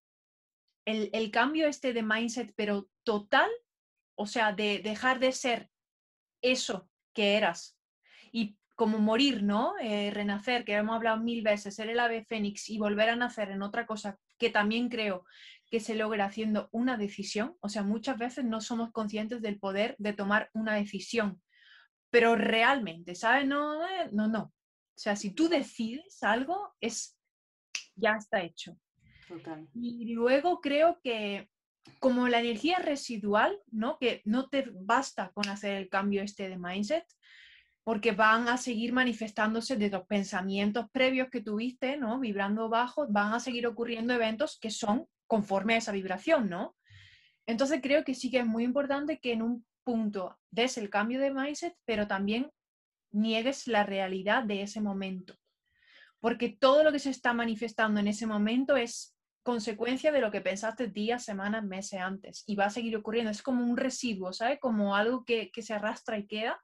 el, 0.84 1.10
el 1.12 1.32
cambio 1.32 1.66
este 1.66 1.92
de 1.92 2.04
mindset, 2.04 2.52
pero 2.54 2.88
total, 3.02 3.50
o 4.20 4.26
sea, 4.26 4.52
de 4.52 4.80
dejar 4.84 5.18
de 5.18 5.32
ser 5.32 5.70
eso 6.42 6.90
que 7.14 7.38
eras. 7.38 7.78
Y 8.32 8.58
como 8.76 8.98
morir, 8.98 9.42
¿no? 9.42 9.72
Eh, 9.80 10.10
renacer, 10.10 10.66
que 10.66 10.74
hemos 10.74 10.94
hablado 10.94 11.22
mil 11.22 11.42
veces, 11.42 11.74
ser 11.74 11.88
el 11.88 11.98
ave 11.98 12.26
fénix 12.26 12.68
y 12.68 12.78
volver 12.78 13.08
a 13.08 13.16
nacer 13.16 13.50
en 13.50 13.62
otra 13.62 13.86
cosa 13.86 14.18
que 14.38 14.50
también 14.50 14.90
creo 14.90 15.24
que 15.70 15.80
se 15.80 15.94
logra 15.94 16.26
haciendo 16.26 16.68
una 16.70 16.98
decisión. 16.98 17.56
O 17.60 17.70
sea, 17.70 17.82
muchas 17.82 18.18
veces 18.18 18.44
no 18.44 18.60
somos 18.60 18.92
conscientes 18.92 19.40
del 19.40 19.58
poder 19.58 19.96
de 19.96 20.12
tomar 20.12 20.50
una 20.52 20.74
decisión, 20.74 21.40
pero 22.10 22.36
realmente, 22.36 23.14
¿sabes? 23.14 23.46
No, 23.46 23.82
eh, 23.88 24.10
no, 24.12 24.28
no. 24.28 24.42
O 24.42 25.00
sea, 25.02 25.16
si 25.16 25.30
tú 25.30 25.48
decides 25.48 26.22
algo, 26.22 26.74
es 26.78 27.18
ya 27.94 28.16
está 28.16 28.42
hecho. 28.42 28.76
Y 29.74 30.12
luego 30.12 30.60
creo 30.60 31.00
que 31.02 31.48
como 31.98 32.28
la 32.28 32.40
energía 32.40 32.78
residual, 32.78 33.58
¿no? 33.70 33.98
Que 33.98 34.22
no 34.24 34.48
te 34.48 34.70
basta 34.72 35.30
con 35.32 35.48
hacer 35.48 35.76
el 35.76 35.88
cambio 35.88 36.22
este 36.22 36.48
de 36.48 36.58
mindset, 36.58 37.04
porque 37.84 38.12
van 38.12 38.48
a 38.48 38.56
seguir 38.56 38.92
manifestándose 38.92 39.76
de 39.76 39.90
los 39.90 40.06
pensamientos 40.06 40.86
previos 40.92 41.28
que 41.30 41.40
tuviste, 41.40 41.96
¿no? 41.96 42.20
Vibrando 42.20 42.68
bajo, 42.68 43.06
van 43.08 43.32
a 43.32 43.40
seguir 43.40 43.66
ocurriendo 43.66 44.14
eventos 44.14 44.58
que 44.58 44.70
son 44.70 45.06
conforme 45.26 45.74
a 45.74 45.78
esa 45.78 45.92
vibración, 45.92 46.48
¿no? 46.48 46.76
Entonces 47.46 47.80
creo 47.82 48.04
que 48.04 48.14
sí 48.14 48.30
que 48.30 48.38
es 48.38 48.46
muy 48.46 48.64
importante 48.64 49.18
que 49.18 49.32
en 49.32 49.42
un 49.42 49.64
punto 49.82 50.38
des 50.50 50.78
el 50.78 50.90
cambio 50.90 51.20
de 51.20 51.32
mindset, 51.32 51.74
pero 51.84 52.06
también 52.06 52.50
niegues 53.12 53.66
la 53.66 53.82
realidad 53.82 54.44
de 54.44 54.62
ese 54.62 54.80
momento. 54.80 55.36
Porque 56.20 56.50
todo 56.50 56.84
lo 56.84 56.92
que 56.92 56.98
se 56.98 57.10
está 57.10 57.32
manifestando 57.32 57.98
en 57.98 58.08
ese 58.08 58.26
momento 58.26 58.76
es 58.76 59.16
consecuencia 59.42 60.12
de 60.12 60.20
lo 60.20 60.30
que 60.30 60.40
pensaste 60.40 60.88
días, 60.88 61.24
semanas, 61.24 61.64
meses 61.64 62.00
antes 62.00 62.44
y 62.46 62.56
va 62.56 62.66
a 62.66 62.70
seguir 62.70 62.96
ocurriendo. 62.96 63.30
Es 63.30 63.42
como 63.42 63.64
un 63.64 63.76
residuo, 63.76 64.32
¿sabes? 64.32 64.58
Como 64.60 64.94
algo 64.94 65.24
que, 65.24 65.50
se 65.60 65.74
arrastra 65.74 66.18
y 66.18 66.26
queda 66.26 66.60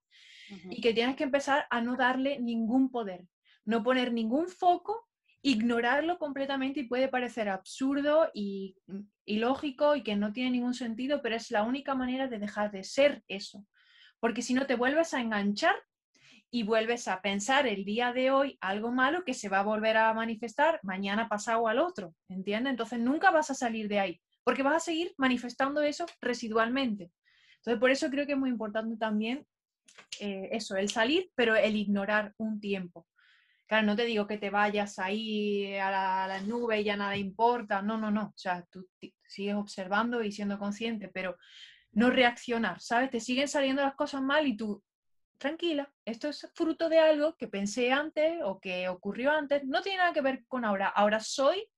y 0.71 0.80
que 0.80 0.95
tienes 0.95 1.16
que 1.16 1.25
empezar 1.25 1.66
a 1.71 1.80
no 1.80 1.97
darle 1.97 2.38
ningún 2.38 2.90
poder, 2.90 3.26
no 3.64 3.83
poner 3.83 4.12
ningún 4.12 4.49
foco, 4.49 5.09
ignorarlo 5.42 6.18
completamente 6.18 6.80
y 6.80 6.88
puede 6.88 7.09
parecer 7.09 7.49
absurdo 7.49 8.30
y 8.33 8.76
ilógico 9.25 9.97
y 9.97 10.02
que 10.02 10.16
no 10.16 10.33
tiene 10.33 10.50
ningún 10.50 10.75
sentido, 10.75 11.21
pero 11.23 11.37
es 11.37 11.50
la 11.50 11.62
única 11.62 11.95
manera 11.95 12.28
de 12.28 12.38
dejar 12.38 12.71
de 12.71 12.85
ser 12.85 13.23
eso. 13.28 13.66
Porque 14.21 14.42
si 14.42 14.54
no 14.54 14.66
te 14.66 14.76
vuelves 14.76 15.14
a 15.14 15.21
enganchar 15.21 15.76
y 16.50 16.62
vuelves 16.62 17.09
a 17.09 17.21
pensar 17.21 17.67
el 17.67 17.85
día 17.85 18.12
de 18.12 18.31
hoy 18.31 18.57
algo 18.61 18.93
malo 18.93 19.25
que 19.25 19.35
se 19.35 19.49
va 19.49 19.61
a 19.61 19.65
volver 19.65 19.97
a 19.97 20.12
manifestar 20.15 20.81
mañana 20.83 21.29
pasado 21.29 21.69
al 21.69 21.79
otro, 21.79 22.15
¿entiendes? 22.29 22.71
Entonces 22.71 22.99
nunca 23.00 23.31
vas 23.31 23.50
a 23.50 23.55
salir 23.55 23.88
de 23.88 24.00
ahí, 24.00 24.21
porque 24.45 24.62
vas 24.62 24.76
a 24.76 24.81
seguir 24.81 25.15
manifestando 25.19 25.83
eso 25.83 26.07
residualmente. 26.21 27.11
Entonces 27.57 27.81
por 27.81 27.91
eso 27.91 28.11
creo 28.11 28.26
que 28.26 28.33
es 28.33 28.38
muy 28.38 28.50
importante 28.50 28.97
también 28.97 29.47
eh, 30.21 30.49
eso, 30.53 30.76
el 30.76 30.88
salir, 30.88 31.31
pero 31.35 31.57
el 31.57 31.76
ignorar 31.76 32.33
un 32.38 32.61
tiempo. 32.61 33.07
Claro, 33.67 33.85
no 33.85 33.97
te 33.97 34.05
digo 34.05 34.29
que 34.29 34.38
te 34.38 34.50
vayas 34.50 35.00
ahí 35.00 35.75
a 35.75 35.91
la, 35.91 36.25
a 36.25 36.29
la 36.29 36.41
nube 36.41 36.81
y 36.81 36.85
ya 36.85 36.97
nada 36.97 37.17
importa, 37.17 37.83
no, 37.83 37.99
no, 37.99 38.12
no, 38.12 38.26
o 38.26 38.38
sea, 38.38 38.65
tú 38.71 38.87
sigues 39.26 39.57
observando 39.57 40.23
y 40.23 40.31
siendo 40.31 40.57
consciente, 40.59 41.09
pero 41.09 41.37
no 41.91 42.11
reaccionar, 42.11 42.81
¿sabes? 42.81 43.11
Te 43.11 43.19
siguen 43.19 43.49
saliendo 43.49 43.83
las 43.83 43.97
cosas 43.97 44.23
mal 44.23 44.47
y 44.47 44.57
tú 44.57 44.85
tranquila, 45.38 45.93
esto 46.05 46.28
es 46.28 46.49
fruto 46.55 46.88
de 46.88 46.99
algo 46.99 47.37
que 47.37 47.49
pensé 47.49 47.93
antes 47.93 48.40
o 48.45 48.61
que 48.61 48.88
ocurrió 48.88 49.31
antes, 49.31 49.64
no 49.64 49.83
tiene 49.83 49.99
nada 49.99 50.12
que 50.12 50.21
ver 50.21 50.45
con 50.47 50.64
ahora, 50.64 50.88
ahora 50.88 51.21
soy 51.21 51.69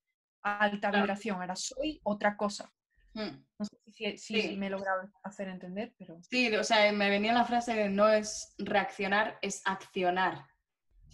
alta 0.43 0.91
vibración, 0.91 1.41
ahora 1.41 1.57
soy 1.57 2.01
otra 2.05 2.37
cosa. 2.37 2.73
Mm. 3.15 3.45
No 3.59 3.65
sé 3.65 4.17
si, 4.17 4.57
me 4.57 4.69
he 4.69 4.71
logrado 4.71 5.11
hacer 5.25 5.49
entender, 5.49 5.93
pero... 5.99 6.21
Sí, 6.31 6.55
o 6.55 6.65
sea, 6.65 6.93
me 6.93 7.11
venía 7.11 7.33
la 7.33 7.45
frase 7.45 7.75
de 7.75 7.89
no 7.89 8.09
es 8.09 8.55
reaccionar, 8.59 9.39
es 9.43 9.63
accionar. 9.65 10.47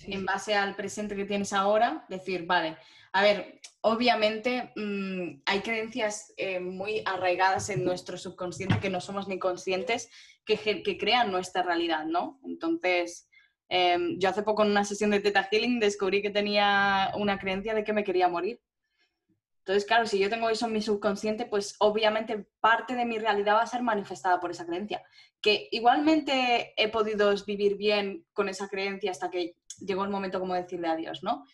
En 0.07 0.27
base 0.27 0.55
al 0.55 0.75
presente 0.75 1.15
que 1.15 1.25
tienes 1.25 1.53
ahora, 1.53 2.05
decir, 2.09 2.47
vale, 2.47 2.77
a 3.13 3.23
ver, 3.23 3.61
obviamente 3.81 4.73
mm, 4.75 5.43
hay 5.47 5.61
creencias 5.61 6.35
eh, 6.37 6.59
muy 6.59 7.03
arraigadas 7.07 7.71
en 7.71 7.85
nuestro 7.85 8.19
subconsciente 8.19 8.81
que 8.81 8.91
no 8.91 9.01
somos 9.01 9.29
ni 9.29 9.39
conscientes 9.39 10.11
que, 10.45 10.83
que 10.83 10.99
crean 10.99 11.31
nuestra 11.31 11.63
realidad, 11.63 12.05
¿no? 12.05 12.41
Entonces, 12.45 13.29
em, 13.69 14.19
yo 14.19 14.29
hace 14.29 14.43
poco 14.43 14.63
en 14.63 14.71
una 14.71 14.85
sesión 14.85 15.11
de 15.11 15.21
Theta 15.21 15.49
Healing 15.51 15.81
descubrí 15.81 16.23
que 16.23 16.31
tenía 16.31 17.13
una 17.17 17.39
creencia 17.39 17.75
de 17.75 17.85
que 17.85 17.93
me 17.93 18.05
quería 18.05 18.29
morir. 18.29 18.61
Entonces, 19.59 19.87
claro, 19.87 20.07
si 20.07 20.19
yo 20.19 20.29
tengo 20.29 20.51
eso 20.51 20.67
en 20.67 20.75
mi 20.75 20.83
subconsciente, 20.83 21.47
pues 21.47 21.77
obviamente 21.79 22.47
parte 22.61 22.95
de 22.95 23.07
mi 23.07 23.19
realidad 23.19 23.55
va 23.55 23.63
a 23.63 23.67
ser 23.67 23.83
manifestada 23.83 24.39
por 24.39 24.51
esa 24.51 24.67
creencia. 24.67 25.03
Que 25.41 25.69
igualmente 25.71 26.75
he 26.77 26.91
podido 26.91 27.35
vivir 27.47 27.79
bien 27.79 28.27
con 28.35 28.51
esa 28.51 28.69
creencia 28.69 29.11
hasta 29.11 29.31
que 29.31 29.57
llegó 29.81 30.05
el 30.05 30.11
momento 30.11 30.39
como 30.39 30.55
decirle 30.55 30.89
adiós, 30.89 31.23
¿no? 31.23 31.47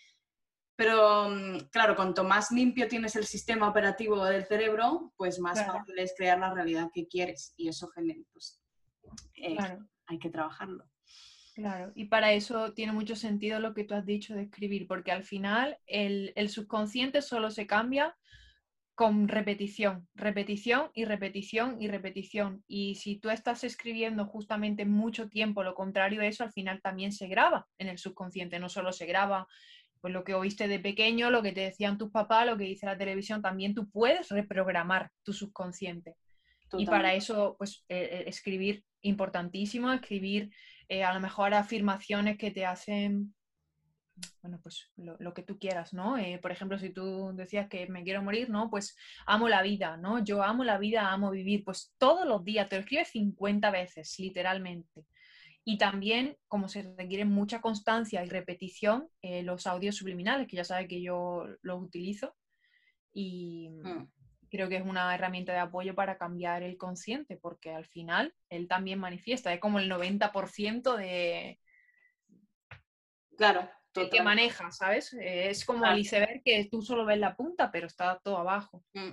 Pero 0.75 1.29
mm, 1.29 1.69
claro, 1.71 1.95
cuanto 1.95 2.25
más 2.25 2.51
limpio 2.51 2.89
tienes 2.89 3.15
el 3.15 3.27
sistema 3.27 3.69
operativo 3.69 4.25
del 4.25 4.45
cerebro, 4.45 5.13
pues 5.17 5.39
más 5.39 5.65
fácil 5.65 5.99
es 5.99 6.13
crear 6.17 6.39
la 6.39 6.53
realidad 6.53 6.91
que 6.93 7.07
quieres 7.07 7.55
y 7.57 7.69
eso 7.69 7.87
genera, 7.89 8.23
pues 8.33 8.60
eh, 9.35 9.57
hay 10.07 10.19
que 10.19 10.31
trabajarlo. 10.31 10.85
Claro, 11.55 11.93
y 11.95 12.07
para 12.07 12.33
eso 12.33 12.73
tiene 12.73 12.93
mucho 12.93 13.17
sentido 13.17 13.61
lo 13.61 13.75
que 13.75 13.85
tú 13.85 13.95
has 13.95 14.07
dicho 14.07 14.35
de 14.35 14.43
escribir, 14.43 14.87
porque 14.87 15.13
al 15.13 15.25
final 15.25 15.77
el, 15.87 16.33
el 16.37 16.49
subconsciente 16.49 17.23
solo 17.23 17.51
se 17.51 17.67
cambia 17.67 18.17
con 18.95 19.29
repetición, 19.29 20.07
repetición 20.15 20.91
y 20.95 21.07
repetición 21.07 21.81
y 21.81 21.89
repetición. 21.89 22.63
Y 22.67 22.97
si 22.97 23.19
tú 23.19 23.31
estás 23.31 23.65
escribiendo 23.65 24.27
justamente 24.27 24.85
mucho 24.85 25.29
tiempo 25.29 25.63
lo 25.63 25.75
contrario 25.75 26.21
de 26.21 26.29
eso, 26.29 26.45
al 26.45 26.53
final 26.53 26.81
también 26.83 27.13
se 27.13 27.27
graba 27.27 27.67
en 27.79 27.89
el 27.89 27.99
subconsciente, 27.99 28.59
no 28.59 28.69
solo 28.69 28.93
se 28.93 29.07
graba 29.07 29.47
pues 30.01 30.15
lo 30.15 30.25
que 30.25 30.35
oíste 30.35 30.69
de 30.69 30.81
pequeño, 30.81 31.31
lo 31.31 31.43
que 31.43 31.53
te 31.53 31.61
decían 31.61 31.99
tus 31.99 32.11
papás, 32.11 32.47
lo 32.47 32.57
que 32.57 32.65
dice 32.65 32.87
la 32.87 32.97
televisión, 32.97 33.43
también 33.43 33.75
tú 33.75 33.89
puedes 33.91 34.29
reprogramar 34.29 35.11
tu 35.23 35.33
subconsciente. 35.33 36.17
Y 36.79 36.87
para 36.87 37.15
eso, 37.15 37.57
pues 37.59 37.85
eh, 37.89 38.09
eh, 38.13 38.25
escribir 38.27 38.85
importantísimo, 39.03 39.93
escribir 39.93 40.53
eh, 40.89 41.05
a 41.05 41.13
lo 41.13 41.21
mejor 41.21 41.55
afirmaciones 41.55 42.39
que 42.39 42.51
te 42.51 42.67
hacen, 42.67 43.35
bueno, 44.43 44.61
pues 44.63 44.91
lo, 44.97 45.33
que 45.33 45.43
tú 45.43 45.59
quieras, 45.59 45.95
¿no? 45.95 46.17
por 46.43 46.53
ejemplo, 46.53 46.79
si 46.79 46.91
tú 46.91 47.33
decías 47.35 47.69
que 47.69 47.87
me 47.89 48.03
quiero 48.03 48.23
morir, 48.23 48.51
¿no? 48.51 48.69
Pues 48.69 48.95
amo 49.25 49.49
la 49.49 49.63
vida, 49.63 49.97
¿no? 49.97 50.23
Yo 50.23 50.43
amo 50.43 50.63
la 50.63 50.77
vida, 50.77 51.11
amo 51.11 51.31
vivir, 51.31 51.65
pues 51.65 51.95
todos 51.97 52.27
los 52.27 52.45
días, 52.45 52.69
te 52.69 52.77
lo 52.77 52.83
escribes 52.83 53.09
50 53.09 53.71
veces, 53.71 54.15
literalmente. 54.19 55.07
Y 55.65 55.79
también, 55.79 56.37
como 56.49 56.69
se 56.69 56.83
requiere 56.99 57.25
mucha 57.25 57.63
constancia 57.63 58.23
y 58.23 58.29
repetición, 58.29 59.09
los 59.23 59.67
audios 59.67 59.97
subliminales, 59.97 60.49
que 60.49 60.57
ya 60.57 60.65
sabes 60.65 60.87
que 60.89 61.01
yo 61.01 61.47
los 61.63 61.83
utilizo. 61.83 62.35
Y 63.13 63.71
mm. 63.71 64.07
Creo 64.51 64.69
que 64.69 64.77
es 64.77 64.85
una 64.85 65.15
herramienta 65.15 65.53
de 65.53 65.59
apoyo 65.59 65.95
para 65.95 66.19
cambiar 66.19 66.63
el 66.63 66.77
consciente, 66.77 67.37
porque 67.37 67.71
al 67.71 67.87
final 67.87 68.35
él 68.49 68.69
también 68.69 68.99
manifiesta, 68.99 69.53
es 69.53 69.61
como 69.61 69.79
el 69.79 69.91
90% 69.91 70.97
de... 70.97 71.59
Claro. 73.37 73.71
que 73.93 74.23
maneja, 74.23 74.71
¿sabes? 74.71 75.15
Es 75.19 75.65
como 75.65 75.87
el 75.87 75.99
iceberg 75.99 76.43
que 76.45 76.69
tú 76.71 76.83
solo 76.83 77.07
ves 77.07 77.19
la 77.19 77.35
punta, 77.35 77.71
pero 77.71 77.87
está 77.87 78.19
todo 78.19 78.37
abajo. 78.37 78.85
Mm. 78.93 79.13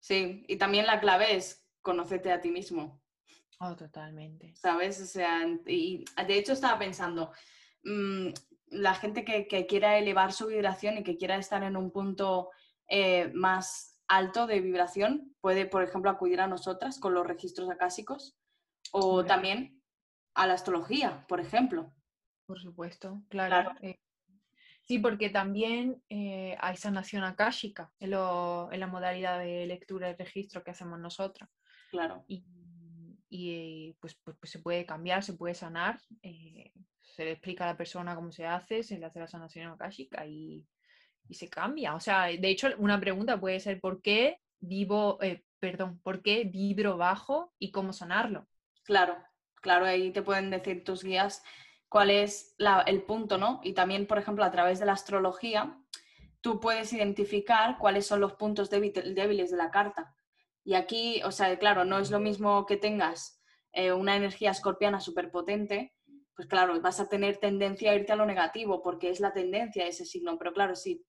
Sí, 0.00 0.44
y 0.48 0.56
también 0.56 0.86
la 0.86 1.00
clave 1.00 1.36
es 1.36 1.64
conocerte 1.82 2.32
a 2.32 2.40
ti 2.40 2.50
mismo. 2.50 3.00
Oh, 3.60 3.74
totalmente. 3.76 4.54
¿Sabes? 4.56 5.00
O 5.00 5.06
sea, 5.06 5.46
y 5.66 6.04
de 6.26 6.38
hecho 6.38 6.52
estaba 6.52 6.78
pensando, 6.78 7.32
mm, 7.84 8.28
la 8.70 8.94
gente 8.94 9.24
que, 9.24 9.66
quiera 9.66 9.98
elevar 9.98 10.32
su 10.32 10.46
vibración 10.46 10.98
y 10.98 11.02
que 11.02 11.16
quiera 11.16 11.36
estar 11.36 11.62
en 11.62 11.76
un 11.76 11.90
punto 11.90 12.50
eh, 12.88 13.30
más 13.34 13.97
alto 14.08 14.46
de 14.46 14.60
vibración, 14.60 15.34
puede, 15.40 15.66
por 15.66 15.82
ejemplo, 15.82 16.10
acudir 16.10 16.40
a 16.40 16.46
nosotras 16.46 16.98
con 16.98 17.14
los 17.14 17.26
registros 17.26 17.70
acásicos 17.70 18.36
o 18.92 19.24
también 19.24 19.82
a 20.34 20.46
la 20.46 20.54
astrología, 20.54 21.26
por 21.28 21.40
ejemplo. 21.40 21.92
Por 22.46 22.60
supuesto, 22.60 23.22
claro. 23.28 23.72
Eh, 23.82 23.98
sí, 24.84 24.98
porque 24.98 25.28
también 25.30 26.02
eh, 26.08 26.56
hay 26.60 26.76
sanación 26.76 27.24
akáshica 27.24 27.92
en, 28.00 28.14
en, 28.14 28.80
la 28.80 28.86
modalidad 28.86 29.38
de 29.38 29.66
lectura 29.66 30.10
y 30.10 30.14
registro 30.14 30.64
que 30.64 30.70
hacemos 30.70 30.98
nosotras. 30.98 31.50
Claro. 31.90 32.24
Y 32.26 32.44
y 33.30 33.92
pues, 34.00 34.14
pues, 34.24 34.36
pues, 34.38 34.50
se 34.50 34.58
puede 34.60 34.86
cambiar, 34.86 35.22
se 35.22 35.34
puede 35.34 35.54
sanar, 35.54 36.00
eh, 36.22 36.72
se 37.02 37.24
le 37.24 37.32
explica 37.32 37.64
a 37.64 37.68
la 37.68 37.76
persona 37.76 38.14
cómo 38.14 38.32
se 38.32 38.46
hace, 38.46 38.82
se 38.82 38.98
le 38.98 39.06
hace 39.06 39.20
la 39.20 39.28
sanación 39.28 39.72
akashica 39.72 40.26
y, 40.26 40.66
y 41.28 41.34
se 41.34 41.48
cambia. 41.48 41.94
O 41.94 42.00
sea, 42.00 42.24
de 42.26 42.48
hecho, 42.48 42.68
una 42.78 42.98
pregunta 42.98 43.38
puede 43.38 43.60
ser 43.60 43.80
¿por 43.80 44.02
qué 44.02 44.40
vivo, 44.60 45.18
eh, 45.22 45.44
perdón, 45.60 46.00
por 46.02 46.22
qué 46.22 46.44
vibro 46.44 46.96
bajo 46.96 47.52
y 47.58 47.70
cómo 47.70 47.92
sanarlo? 47.92 48.46
Claro, 48.84 49.16
claro, 49.56 49.84
ahí 49.84 50.10
te 50.10 50.22
pueden 50.22 50.50
decir 50.50 50.84
tus 50.84 51.04
guías 51.04 51.42
cuál 51.88 52.10
es 52.10 52.54
el 52.86 53.02
punto, 53.02 53.38
¿no? 53.38 53.60
Y 53.62 53.72
también, 53.72 54.06
por 54.06 54.18
ejemplo, 54.18 54.44
a 54.44 54.50
través 54.50 54.78
de 54.78 54.86
la 54.86 54.92
astrología, 54.92 55.78
tú 56.40 56.60
puedes 56.60 56.92
identificar 56.92 57.78
cuáles 57.78 58.06
son 58.06 58.20
los 58.20 58.34
puntos 58.34 58.70
débiles 58.70 59.50
de 59.50 59.56
la 59.56 59.70
carta. 59.70 60.14
Y 60.64 60.74
aquí, 60.74 61.22
o 61.24 61.32
sea, 61.32 61.58
claro, 61.58 61.84
no 61.84 61.98
es 61.98 62.10
lo 62.10 62.20
mismo 62.20 62.66
que 62.66 62.76
tengas 62.76 63.42
eh, 63.72 63.92
una 63.92 64.16
energía 64.16 64.50
escorpiana 64.50 65.00
súper 65.00 65.30
potente, 65.30 65.94
pues 66.36 66.46
claro, 66.46 66.80
vas 66.80 67.00
a 67.00 67.08
tener 67.08 67.38
tendencia 67.38 67.90
a 67.90 67.94
irte 67.94 68.12
a 68.12 68.16
lo 68.16 68.24
negativo 68.24 68.80
porque 68.82 69.10
es 69.10 69.18
la 69.18 69.32
tendencia 69.32 69.84
de 69.84 69.90
ese 69.90 70.04
signo. 70.04 70.38
Pero 70.38 70.52
claro, 70.52 70.76
si 70.76 71.04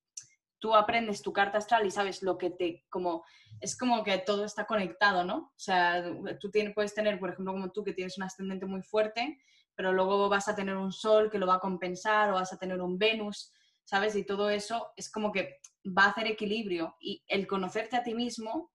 tú 0.59 0.75
aprendes 0.75 1.21
tu 1.21 1.33
carta 1.33 1.57
astral 1.57 1.85
y 1.85 1.91
sabes 1.91 2.21
lo 2.21 2.37
que 2.37 2.49
te, 2.49 2.85
como, 2.89 3.25
es 3.59 3.77
como 3.77 4.03
que 4.03 4.17
todo 4.19 4.45
está 4.45 4.65
conectado, 4.65 5.23
¿no? 5.23 5.37
O 5.37 5.59
sea, 5.59 6.03
tú 6.39 6.51
puedes 6.75 6.93
tener, 6.93 7.19
por 7.19 7.29
ejemplo, 7.29 7.53
como 7.53 7.71
tú, 7.71 7.83
que 7.83 7.93
tienes 7.93 8.17
un 8.17 8.23
ascendente 8.23 8.65
muy 8.65 8.81
fuerte, 8.83 9.39
pero 9.75 9.93
luego 9.93 10.27
vas 10.27 10.47
a 10.49 10.55
tener 10.55 10.75
un 10.75 10.91
sol 10.91 11.29
que 11.31 11.39
lo 11.39 11.47
va 11.47 11.55
a 11.55 11.59
compensar 11.59 12.29
o 12.29 12.35
vas 12.35 12.51
a 12.51 12.57
tener 12.57 12.81
un 12.81 12.97
Venus, 12.97 13.53
¿sabes? 13.85 14.15
Y 14.15 14.25
todo 14.25 14.49
eso 14.49 14.91
es 14.97 15.09
como 15.09 15.31
que 15.31 15.59
va 15.85 16.03
a 16.03 16.09
hacer 16.09 16.27
equilibrio 16.27 16.95
y 16.99 17.23
el 17.27 17.47
conocerte 17.47 17.95
a 17.95 18.03
ti 18.03 18.13
mismo, 18.13 18.71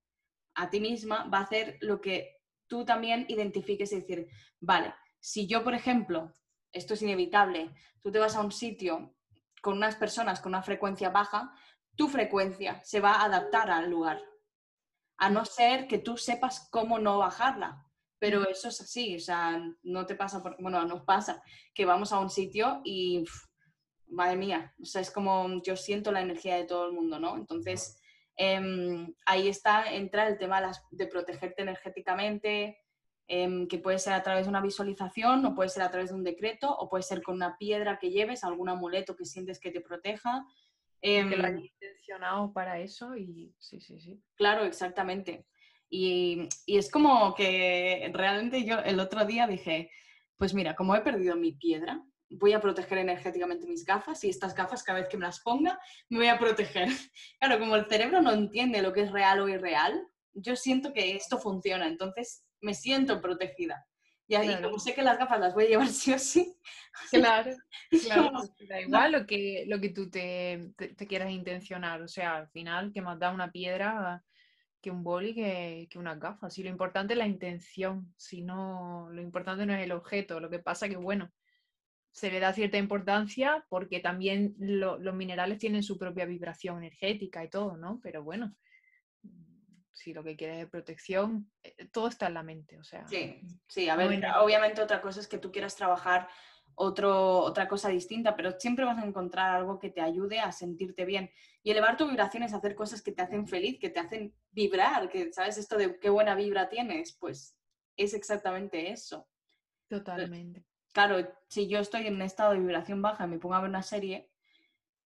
a 0.55 0.71
ti 0.71 0.81
misma, 0.81 1.29
va 1.29 1.39
a 1.39 1.43
hacer 1.43 1.77
lo 1.81 2.01
que 2.01 2.39
tú 2.67 2.85
también 2.85 3.27
identifiques 3.29 3.93
y 3.93 4.01
decir, 4.01 4.29
vale, 4.61 4.95
si 5.21 5.47
yo, 5.47 5.63
por 5.63 5.75
ejemplo, 5.75 6.33
esto 6.73 6.95
es 6.95 7.03
inevitable, 7.03 7.71
tú 8.01 8.11
te 8.11 8.19
vas 8.19 8.35
a 8.37 8.41
un 8.41 8.51
sitio 8.51 9.15
con 9.65 9.79
unas 9.79 9.97
personas 9.97 10.41
con 10.41 10.51
una 10.51 10.63
frecuencia 10.63 11.09
baja, 11.09 11.51
tu 11.97 12.09
frecuencia 12.09 12.83
se 12.85 13.01
va 13.01 13.13
a 13.13 13.25
adaptar 13.25 13.71
al 13.71 13.91
lugar, 13.91 14.21
a 15.19 15.31
no 15.31 15.45
ser 15.45 15.87
que 15.87 15.99
tú 15.99 16.17
sepas 16.17 16.69
cómo 16.71 16.99
no 16.99 17.19
bajarla. 17.19 17.81
Pero 18.19 18.49
eso 18.49 18.69
es 18.69 18.81
así, 18.81 19.17
o 19.17 19.21
sea, 19.21 19.61
no 19.83 20.07
te 20.07 20.15
pasa, 20.15 20.43
por, 20.43 20.57
bueno, 20.61 20.83
nos 20.87 21.03
pasa 21.03 21.43
que 21.75 21.85
vamos 21.85 22.13
a 22.13 22.21
un 22.21 22.31
sitio 22.31 22.81
y, 22.85 23.25
madre 24.09 24.37
mía, 24.37 24.75
o 24.81 24.85
sea, 24.85 25.03
es 25.03 25.11
como 25.11 25.63
yo 25.63 25.77
siento 25.77 26.11
la 26.11 26.23
energía 26.23 26.57
de 26.57 26.65
todo 26.65 26.87
el 26.87 26.93
mundo, 26.93 27.19
¿no? 27.19 27.37
Entonces, 27.37 28.01
em, 28.37 29.15
ahí 29.27 29.49
está, 29.49 29.93
entra 29.93 30.27
el 30.29 30.39
tema 30.39 30.63
de 30.91 31.07
protegerte 31.07 31.63
energéticamente, 31.63 32.85
Em, 33.27 33.67
que 33.69 33.79
puede 33.79 33.99
ser 33.99 34.13
a 34.13 34.23
través 34.23 34.45
de 34.45 34.51
una 34.51 34.61
visualización, 34.61 35.47
o 35.47 35.55
puede 35.55 35.71
ser 35.71 35.83
a 35.83 35.91
través 35.91 36.11
de 36.11 36.17
un 36.17 36.25
decreto, 36.25 36.71
o 36.77 36.91
puede 36.91 37.03
ser 37.03 37.23
con 37.23 37.37
una 37.37 37.57
piedra 37.57 37.99
que 37.99 38.11
lleves, 38.11 38.45
algún 38.45 38.69
amuleto 38.69 39.17
que 39.17 39.25
sientes 39.25 39.59
que 39.59 39.71
te 39.71 39.81
proteja. 39.81 40.45
Que 41.05 41.37
lo 41.37 41.47
hayas 41.47 41.63
intencionado 41.63 42.53
para 42.53 42.81
eso 42.81 43.15
y 43.17 43.55
sí, 43.59 43.81
sí, 43.81 44.01
sí. 44.01 44.23
Claro, 44.37 44.65
exactamente. 44.65 45.47
Y, 45.91 46.49
y, 46.67 46.79
es 46.79 46.91
como 46.91 47.35
que 47.35 48.11
realmente 48.13 48.65
yo 48.65 48.79
el 48.79 48.99
otro 48.99 49.25
día 49.27 49.47
dije, 49.47 49.91
pues 50.37 50.55
mira, 50.55 50.75
como 50.75 50.97
he 50.97 51.03
perdido 51.03 51.37
mi 51.37 51.53
piedra, 51.53 52.03
voy 52.31 52.53
a 52.53 52.61
proteger 52.61 52.99
energéticamente 52.99 53.67
mis 53.67 53.85
gafas 53.85 54.25
y 54.25 54.31
estas 54.31 54.55
gafas 54.55 54.83
cada 54.83 55.01
vez 55.01 55.09
que 55.09 55.17
me 55.17 55.27
las 55.27 55.41
ponga 55.41 55.79
me 56.09 56.19
voy 56.19 56.29
a 56.29 56.39
proteger. 56.39 56.89
Claro, 57.39 57.59
como 57.59 57.77
el 57.77 57.87
cerebro 57.87 58.23
no 58.23 58.33
entiende 58.33 58.83
lo 58.83 58.93
que 58.93 59.03
es 59.03 59.13
real 59.13 59.41
o 59.41 59.49
irreal, 59.49 60.09
yo 60.33 60.57
siento 60.57 60.93
que 60.93 61.15
esto 61.15 61.39
funciona, 61.39 61.87
entonces 61.87 62.45
me 62.61 62.75
siento 62.75 63.21
protegida. 63.21 63.87
Y 64.27 64.35
ahí, 64.37 64.63
como 64.63 64.79
sé 64.79 64.95
que 64.95 65.03
las 65.03 65.19
gafas 65.19 65.41
las 65.41 65.55
voy 65.55 65.65
a 65.65 65.69
llevar 65.69 65.89
sí 65.89 66.13
o 66.13 66.19
sí. 66.19 66.57
Claro, 67.11 67.53
claro. 68.05 68.31
da 68.69 68.81
igual 68.81 69.13
lo 69.13 69.27
que, 69.27 69.65
lo 69.67 69.81
que 69.81 69.91
tú 69.91 70.11
te, 70.11 70.73
te, 70.77 71.07
quieras 71.07 71.31
intencionar. 71.31 72.01
O 72.03 72.09
sea, 72.09 72.37
al 72.37 72.49
final, 72.49 72.93
que 72.93 73.03
más 73.03 73.19
da 73.19 73.31
una 73.31 73.51
piedra 73.51 74.25
que 74.81 74.91
un 74.91 75.03
boli 75.03 75.35
que, 75.35 75.89
que 75.91 75.99
unas 75.99 76.19
gafas. 76.19 76.59
Y 76.59 76.63
lo 76.63 76.69
importante 76.69 77.15
es 77.15 77.19
la 77.19 77.27
intención. 77.27 78.13
Si 78.17 78.43
no, 78.43 79.09
lo 79.11 79.23
importante 79.23 79.67
no 79.67 79.75
es 79.75 79.83
el 79.83 79.93
objeto. 79.93 80.41
Lo 80.41 80.51
que 80.51 80.59
pasa 80.59 80.89
que, 80.89 80.97
bueno, 80.97 81.33
se 82.15 82.31
le 82.31 82.39
da 82.39 82.53
cierta 82.53 82.79
importancia 82.79 83.67
porque 83.69 83.99
también 83.99 84.55
los 84.59 85.15
minerales 85.15 85.59
tienen 85.59 85.83
su 85.83 85.99
propia 85.99 86.27
vibración 86.27 86.79
energética 86.79 87.43
y 87.43 87.51
todo, 87.51 87.77
¿no? 87.77 87.99
Pero 88.03 88.23
bueno, 88.23 88.55
si 89.95 90.13
lo 90.13 90.25
que 90.25 90.37
quieres 90.37 90.65
es 90.65 90.71
protección, 90.71 91.51
eh, 91.63 91.89
todo 91.93 92.09
está 92.09 92.27
en 92.27 92.35
la 92.35 92.43
mente, 92.43 92.79
o 92.79 92.85
sea. 92.85 93.07
Sí, 93.07 93.41
sí, 93.67 93.89
a 93.89 93.97
ver, 93.97 94.25
obviamente 94.41 94.83
otra 94.83 95.01
cosa 95.01 95.21
es 95.21 95.29
que 95.29 95.39
tú 95.39 95.53
quieras 95.53 95.77
trabajar 95.77 96.29
otro, 96.75 97.39
otra 97.39 97.69
cosa 97.69 97.89
distinta, 97.89 98.35
pero 98.35 98.59
siempre 98.59 98.85
vas 98.85 98.99
a 98.99 99.07
encontrar 99.07 99.55
algo 99.55 99.79
que 99.79 99.91
te 99.91 100.01
ayude 100.01 100.41
a 100.41 100.51
sentirte 100.51 101.05
bien. 101.05 101.31
Y 101.63 101.71
elevar 101.71 101.97
tu 101.97 102.09
vibración 102.09 102.43
es 102.43 102.53
hacer 102.53 102.75
cosas 102.75 103.03
que 103.03 103.13
te 103.13 103.23
hacen 103.23 103.47
feliz, 103.47 103.79
que 103.79 103.91
te 103.91 104.01
hacen 104.01 104.35
vibrar, 104.51 105.09
que 105.09 105.33
sabes 105.33 105.57
esto 105.57 105.77
de 105.77 105.99
qué 106.01 106.11
buena 106.11 106.35
vibra 106.35 106.69
tienes, 106.69 107.17
pues 107.17 107.57
es 107.97 108.15
exactamente 108.15 108.91
eso. 108.91 109.29
Totalmente. 109.89 110.65
Claro, 110.93 111.17
si 111.49 111.69
yo 111.69 111.79
estoy 111.79 112.09
en 112.09 112.17
un 112.17 112.23
estado 112.23 112.53
de 112.53 112.59
vibración 112.59 113.01
baja 113.01 113.25
y 113.25 113.29
me 113.29 113.39
pongo 113.39 113.55
a 113.55 113.61
ver 113.61 113.71
una 113.71 113.83
serie, 113.83 114.29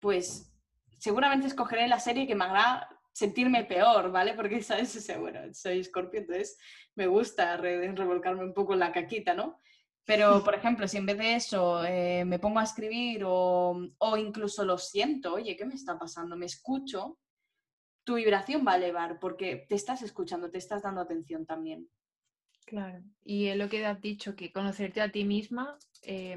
pues 0.01 0.51
seguramente 0.99 1.47
escogeré 1.47 1.89
la 1.89 2.01
serie 2.01 2.27
que 2.27 2.35
me 2.35 2.45
haga 2.45 2.89
sentirme 3.19 3.65
peor, 3.65 4.11
¿vale? 4.13 4.35
Porque, 4.35 4.63
¿sabes? 4.63 5.11
O 5.11 5.21
bueno, 5.21 5.41
soy 5.53 5.81
escorpio, 5.81 6.21
entonces 6.21 6.57
me 6.95 7.07
gusta 7.07 7.57
revolcarme 7.57 8.45
un 8.45 8.55
poco 8.55 8.75
en 8.75 8.81
la 8.81 8.93
caquita, 8.93 9.35
¿no? 9.35 9.59
Pero, 10.05 10.43
por 10.45 10.55
ejemplo, 10.55 10.87
si 10.87 10.99
en 10.99 11.07
vez 11.07 11.19
de 11.19 11.35
eso 11.35 11.85
eh, 11.85 12.25
me 12.25 12.39
pongo 12.39 12.61
a 12.61 12.65
escribir 12.65 13.25
o, 13.25 13.77
o, 13.99 14.17
incluso 14.17 14.65
lo 14.65 14.79
siento, 14.79 15.35
oye, 15.35 15.57
¿qué 15.57 15.67
me 15.67 15.75
está 15.75 15.99
pasando? 15.99 16.37
Me 16.37 16.47
escucho, 16.47 17.19
tu 18.05 18.15
vibración 18.15 18.65
va 18.67 18.73
a 18.73 18.77
elevar 18.77 19.19
porque 19.19 19.67
te 19.69 19.75
estás 19.75 20.03
escuchando, 20.03 20.51
te 20.51 20.59
estás 20.59 20.83
dando 20.83 21.01
atención 21.01 21.45
también. 21.45 21.91
Claro, 22.65 23.03
y 23.25 23.47
es 23.47 23.57
lo 23.57 23.69
que 23.69 23.85
has 23.85 24.01
dicho, 24.01 24.37
que 24.37 24.53
conocerte 24.53 25.01
a 25.01 25.11
ti 25.11 25.25
misma, 25.25 25.79
eh, 26.03 26.37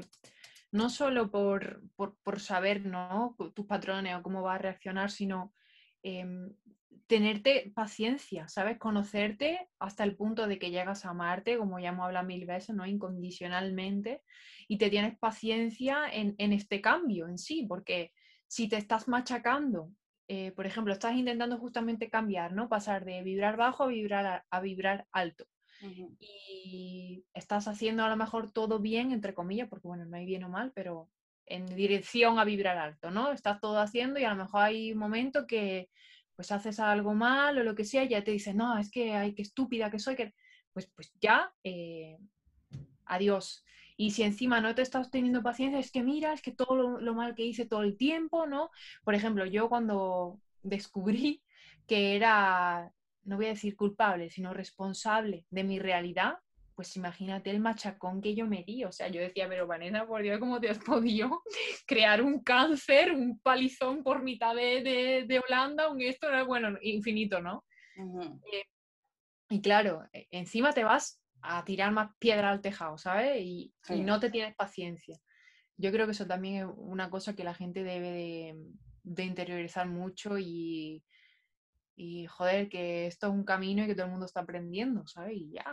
no 0.70 0.88
solo 0.88 1.30
por, 1.30 1.82
por, 1.94 2.16
por, 2.22 2.40
saber 2.40 2.86
¿no? 2.86 3.36
tus 3.54 3.66
patrones 3.66 4.16
o 4.16 4.22
cómo 4.22 4.42
vas 4.42 4.54
a 4.54 4.62
reaccionar, 4.62 5.10
sino 5.10 5.52
Em, 6.02 6.52
tenerte 7.06 7.72
paciencia, 7.74 8.48
¿sabes? 8.48 8.78
Conocerte 8.78 9.68
hasta 9.78 10.04
el 10.04 10.16
punto 10.16 10.46
de 10.46 10.58
que 10.58 10.70
llegas 10.70 11.04
a 11.04 11.10
amarte, 11.10 11.58
como 11.58 11.78
ya 11.78 11.90
hemos 11.90 12.06
hablado 12.06 12.26
mil 12.26 12.46
veces, 12.46 12.74
¿no? 12.74 12.86
Incondicionalmente, 12.86 14.22
y 14.68 14.78
te 14.78 14.90
tienes 14.90 15.18
paciencia 15.18 16.06
en, 16.10 16.34
este 16.38 16.80
cambio 16.80 17.28
en 17.28 17.38
sí, 17.38 17.66
porque 17.68 18.12
si 18.46 18.68
te 18.68 18.76
estás 18.76 19.08
machacando, 19.08 19.90
eh, 20.28 20.52
por 20.52 20.66
ejemplo, 20.66 20.92
estás 20.92 21.14
intentando 21.14 21.58
justamente 21.58 22.08
cambiar, 22.08 22.52
¿no? 22.52 22.68
Pasar 22.68 23.04
de 23.04 23.22
vibrar 23.22 23.56
bajo 23.56 23.84
a 23.84 23.88
vibrar, 23.88 24.44
a, 24.48 24.60
vibrar 24.60 25.06
alto. 25.12 25.46
Y 26.20 27.24
estás 27.34 27.66
haciendo 27.66 28.04
a 28.04 28.08
lo 28.08 28.16
mejor 28.16 28.52
todo 28.52 28.78
bien, 28.78 29.10
entre 29.10 29.34
comillas, 29.34 29.68
porque 29.68 29.88
bueno, 29.88 30.04
no 30.04 30.16
hay 30.16 30.24
bien 30.24 30.44
o 30.44 30.48
mal, 30.48 30.72
pero 30.74 31.10
en 31.44 31.66
dirección 31.66 32.38
a 32.38 32.44
vibrar 32.44 32.78
alto, 32.78 33.10
¿no? 33.10 33.32
Estás 33.32 33.60
todo 33.60 33.78
haciendo 33.78 34.18
y 34.18 34.24
a 34.24 34.30
lo 34.30 34.36
mejor 34.36 34.62
hay 34.62 34.92
un 34.92 34.98
momento 34.98 35.46
que 35.46 35.90
pues 36.36 36.52
haces 36.52 36.80
algo 36.80 37.14
mal 37.14 37.58
o 37.58 37.64
lo 37.64 37.74
que 37.74 37.84
sea 37.84 38.04
ya 38.04 38.24
te 38.24 38.30
dices, 38.30 38.54
no, 38.54 38.78
es 38.78 38.90
que 38.90 39.14
hay 39.14 39.34
que 39.34 39.42
estúpida 39.42 39.90
que 39.90 39.98
soy, 39.98 40.16
que 40.16 40.34
pues, 40.72 40.90
pues 40.94 41.12
ya, 41.20 41.52
eh, 41.64 42.18
adiós. 43.04 43.64
Y 43.96 44.12
si 44.12 44.22
encima 44.22 44.60
no 44.60 44.74
te 44.74 44.82
estás 44.82 45.10
teniendo 45.10 45.42
paciencia, 45.42 45.78
es 45.78 45.92
que 45.92 46.02
mira, 46.02 46.32
es 46.32 46.42
que 46.42 46.52
todo 46.52 46.98
lo, 46.98 47.14
mal 47.14 47.34
que 47.34 47.44
hice 47.44 47.66
todo 47.66 47.82
el 47.82 47.96
tiempo, 47.96 48.46
¿no? 48.46 48.70
Por 49.04 49.14
ejemplo, 49.14 49.44
yo 49.46 49.68
cuando 49.68 50.40
descubrí 50.62 51.42
que 51.86 52.16
era, 52.16 52.90
no 53.24 53.36
voy 53.36 53.46
a 53.46 53.50
decir 53.50 53.76
culpable, 53.76 54.30
sino 54.30 54.54
responsable 54.54 55.46
de 55.50 55.64
mi 55.64 55.78
realidad, 55.78 56.38
pues 56.82 56.96
imagínate 56.96 57.48
el 57.50 57.60
machacón 57.60 58.20
que 58.20 58.34
yo 58.34 58.44
me 58.44 58.64
di. 58.64 58.82
O 58.82 58.90
sea, 58.90 59.06
yo 59.06 59.20
decía, 59.20 59.48
pero 59.48 59.68
Vanessa, 59.68 60.04
por 60.04 60.20
Dios, 60.20 60.40
¿cómo 60.40 60.60
te 60.60 60.68
has 60.68 60.80
podido 60.80 61.42
crear 61.86 62.20
un 62.20 62.42
cáncer, 62.42 63.12
un 63.12 63.38
palizón 63.38 64.02
por 64.02 64.24
mitad 64.24 64.52
de, 64.56 65.24
de, 65.28 65.38
Holanda, 65.38 65.88
un 65.88 66.02
esto, 66.02 66.26
bueno, 66.44 66.76
infinito, 66.82 67.40
¿no? 67.40 67.64
Eh, 68.52 68.64
y 69.50 69.60
claro, 69.60 70.08
e, 70.12 70.26
encima 70.32 70.72
te 70.72 70.82
vas 70.82 71.22
a 71.40 71.64
tirar 71.64 71.92
más 71.92 72.10
piedra 72.18 72.50
al 72.50 72.60
tejado, 72.60 72.98
¿sabes? 72.98 73.40
Y, 73.40 73.72
y, 73.88 74.00
no 74.00 74.18
te 74.18 74.30
tienes 74.30 74.56
paciencia. 74.56 75.20
Yo 75.76 75.92
creo 75.92 76.06
que 76.06 76.12
eso 76.12 76.26
también 76.26 76.64
es 76.64 76.74
una 76.78 77.10
cosa 77.10 77.36
que 77.36 77.44
la 77.44 77.54
gente 77.54 77.84
debe 77.84 78.10
de, 78.10 78.56
de 79.04 79.22
interiorizar 79.22 79.86
mucho 79.86 80.36
y, 80.36 81.04
y 81.94 82.26
joder, 82.26 82.68
que 82.68 83.06
esto 83.06 83.26
es 83.28 83.32
un 83.32 83.44
camino 83.44 83.84
y 83.84 83.86
que 83.86 83.94
todo 83.94 84.06
el 84.06 84.12
mundo 84.12 84.26
está 84.26 84.40
aprendiendo, 84.40 85.06
¿sabes? 85.06 85.36
Y 85.36 85.52
ya. 85.52 85.64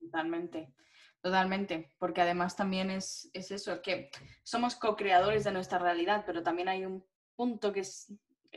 Totalmente, 0.00 0.74
totalmente, 1.20 1.94
porque 1.98 2.20
además 2.20 2.56
también 2.56 2.90
es, 2.90 3.30
es 3.32 3.50
eso, 3.50 3.80
que 3.82 4.10
somos 4.42 4.76
co-creadores 4.76 5.44
de 5.44 5.52
nuestra 5.52 5.78
realidad, 5.78 6.24
pero 6.26 6.42
también 6.42 6.68
hay 6.68 6.84
un 6.84 7.04
punto 7.36 7.72
que 7.72 7.80
es 7.80 8.12